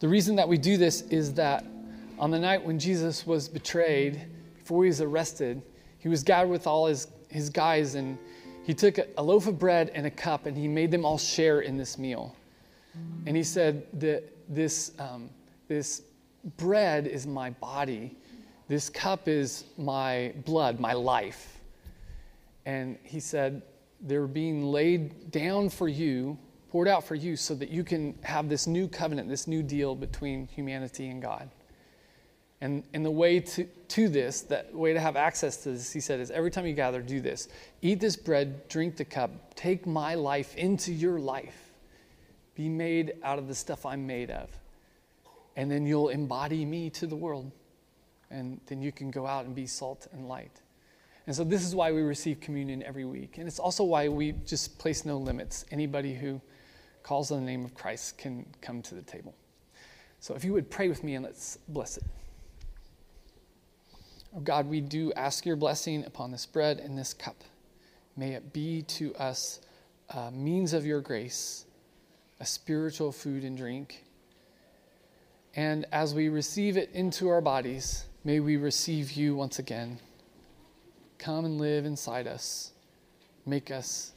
The 0.00 0.08
reason 0.08 0.34
that 0.34 0.48
we 0.48 0.58
do 0.58 0.76
this 0.76 1.02
is 1.02 1.32
that 1.34 1.64
on 2.18 2.32
the 2.32 2.40
night 2.40 2.64
when 2.64 2.80
Jesus 2.80 3.24
was 3.28 3.48
betrayed, 3.48 4.26
before 4.58 4.82
he 4.82 4.88
was 4.88 5.00
arrested, 5.00 5.62
he 6.00 6.08
was 6.08 6.24
gathered 6.24 6.48
with 6.48 6.66
all 6.66 6.88
his, 6.88 7.06
his 7.28 7.48
guys, 7.48 7.94
and 7.94 8.18
he 8.64 8.74
took 8.74 8.98
a, 8.98 9.22
loaf 9.22 9.46
of 9.46 9.60
bread 9.60 9.92
and 9.94 10.04
a 10.04 10.10
cup 10.10 10.46
and 10.46 10.56
he 10.56 10.66
made 10.66 10.90
them 10.90 11.04
all 11.04 11.16
share 11.16 11.60
in 11.60 11.76
this 11.76 11.96
meal. 11.96 12.34
And 13.26 13.36
he 13.36 13.42
said 13.42 13.86
that 14.00 14.24
this, 14.48 14.92
um, 14.98 15.30
this 15.68 16.02
bread 16.56 17.06
is 17.06 17.26
my 17.26 17.50
body, 17.50 18.16
this 18.68 18.88
cup 18.90 19.28
is 19.28 19.64
my 19.78 20.32
blood, 20.44 20.80
my 20.80 20.92
life. 20.92 21.60
And 22.66 22.98
he 23.02 23.20
said, 23.20 23.62
they're 24.00 24.26
being 24.26 24.64
laid 24.64 25.30
down 25.30 25.68
for 25.68 25.88
you, 25.88 26.36
poured 26.70 26.88
out 26.88 27.04
for 27.04 27.14
you, 27.14 27.36
so 27.36 27.54
that 27.54 27.70
you 27.70 27.84
can 27.84 28.14
have 28.22 28.48
this 28.48 28.66
new 28.66 28.88
covenant, 28.88 29.28
this 29.28 29.46
new 29.46 29.62
deal 29.62 29.94
between 29.94 30.46
humanity 30.48 31.08
and 31.08 31.22
God. 31.22 31.48
And, 32.60 32.84
and 32.94 33.04
the 33.04 33.10
way 33.10 33.40
to, 33.40 33.64
to 33.64 34.08
this, 34.08 34.42
that 34.42 34.72
way 34.74 34.92
to 34.92 35.00
have 35.00 35.16
access 35.16 35.56
to 35.64 35.72
this, 35.72 35.92
he 35.92 36.00
said, 36.00 36.20
is 36.20 36.30
every 36.30 36.50
time 36.50 36.66
you 36.66 36.74
gather, 36.74 37.02
do 37.02 37.20
this. 37.20 37.48
Eat 37.80 38.00
this 38.00 38.16
bread, 38.16 38.68
drink 38.68 38.96
the 38.96 39.04
cup, 39.04 39.54
take 39.54 39.86
my 39.86 40.14
life 40.14 40.56
into 40.56 40.92
your 40.92 41.18
life. 41.18 41.71
Be 42.54 42.68
made 42.68 43.14
out 43.22 43.38
of 43.38 43.48
the 43.48 43.54
stuff 43.54 43.86
I'm 43.86 44.06
made 44.06 44.30
of. 44.30 44.50
And 45.56 45.70
then 45.70 45.86
you'll 45.86 46.08
embody 46.08 46.64
me 46.64 46.90
to 46.90 47.06
the 47.06 47.16
world. 47.16 47.50
And 48.30 48.60
then 48.66 48.80
you 48.80 48.92
can 48.92 49.10
go 49.10 49.26
out 49.26 49.44
and 49.44 49.54
be 49.54 49.66
salt 49.66 50.06
and 50.12 50.28
light. 50.28 50.60
And 51.26 51.36
so 51.36 51.44
this 51.44 51.64
is 51.64 51.74
why 51.74 51.92
we 51.92 52.02
receive 52.02 52.40
communion 52.40 52.82
every 52.82 53.04
week. 53.04 53.38
And 53.38 53.46
it's 53.46 53.58
also 53.58 53.84
why 53.84 54.08
we 54.08 54.32
just 54.44 54.78
place 54.78 55.04
no 55.04 55.18
limits. 55.18 55.64
Anybody 55.70 56.14
who 56.14 56.40
calls 57.02 57.30
on 57.30 57.40
the 57.40 57.46
name 57.46 57.64
of 57.64 57.74
Christ 57.74 58.18
can 58.18 58.46
come 58.60 58.82
to 58.82 58.94
the 58.94 59.02
table. 59.02 59.34
So 60.20 60.34
if 60.34 60.44
you 60.44 60.52
would 60.52 60.70
pray 60.70 60.88
with 60.88 61.04
me 61.04 61.14
and 61.14 61.24
let's 61.24 61.58
bless 61.68 61.96
it. 61.96 62.04
Oh 64.34 64.40
God, 64.40 64.66
we 64.66 64.80
do 64.80 65.12
ask 65.12 65.44
your 65.44 65.56
blessing 65.56 66.04
upon 66.06 66.30
this 66.30 66.46
bread 66.46 66.78
and 66.78 66.96
this 66.96 67.12
cup. 67.12 67.36
May 68.16 68.32
it 68.32 68.52
be 68.52 68.82
to 68.82 69.14
us 69.16 69.60
a 70.10 70.30
means 70.30 70.72
of 70.72 70.86
your 70.86 71.00
grace, 71.00 71.66
a 72.42 72.44
spiritual 72.44 73.12
food 73.12 73.44
and 73.44 73.56
drink. 73.56 74.02
And 75.54 75.86
as 75.92 76.12
we 76.12 76.28
receive 76.28 76.76
it 76.76 76.90
into 76.92 77.28
our 77.28 77.40
bodies, 77.40 78.06
may 78.24 78.40
we 78.40 78.56
receive 78.56 79.12
you 79.12 79.36
once 79.36 79.60
again. 79.60 80.00
Come 81.18 81.44
and 81.44 81.58
live 81.58 81.84
inside 81.84 82.26
us, 82.26 82.72
make 83.46 83.70
us 83.70 84.10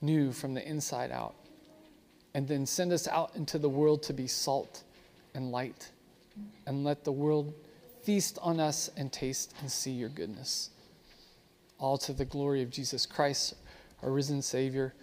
new 0.00 0.32
from 0.32 0.54
the 0.54 0.66
inside 0.66 1.10
out, 1.10 1.34
and 2.32 2.48
then 2.48 2.64
send 2.64 2.90
us 2.90 3.06
out 3.06 3.36
into 3.36 3.58
the 3.58 3.68
world 3.68 4.02
to 4.04 4.14
be 4.14 4.26
salt 4.26 4.82
and 5.34 5.52
light, 5.52 5.90
and 6.66 6.84
let 6.84 7.04
the 7.04 7.12
world 7.12 7.52
feast 8.02 8.38
on 8.40 8.60
us 8.60 8.88
and 8.96 9.12
taste 9.12 9.52
and 9.60 9.70
see 9.70 9.90
your 9.90 10.08
goodness. 10.08 10.70
All 11.78 11.98
to 11.98 12.14
the 12.14 12.24
glory 12.24 12.62
of 12.62 12.70
Jesus 12.70 13.04
Christ, 13.04 13.56
our 14.02 14.10
risen 14.10 14.40
Savior, 14.40 14.94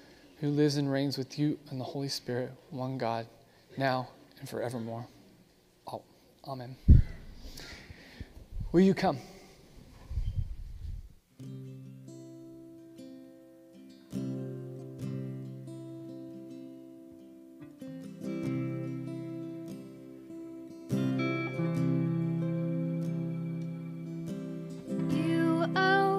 who 0.45 0.51
lives 0.51 0.77
and 0.77 0.91
reigns 0.91 1.17
with 1.17 1.39
you 1.39 1.57
and 1.71 1.79
the 1.81 1.83
Holy 1.83 2.07
Spirit, 2.07 2.51
one 2.69 2.99
God, 2.99 3.25
now 3.77 4.07
and 4.39 4.47
forevermore. 4.47 5.07
Oh, 5.91 6.03
amen. 6.47 6.75
Will 8.71 8.81
you 8.81 8.93
come? 8.93 9.17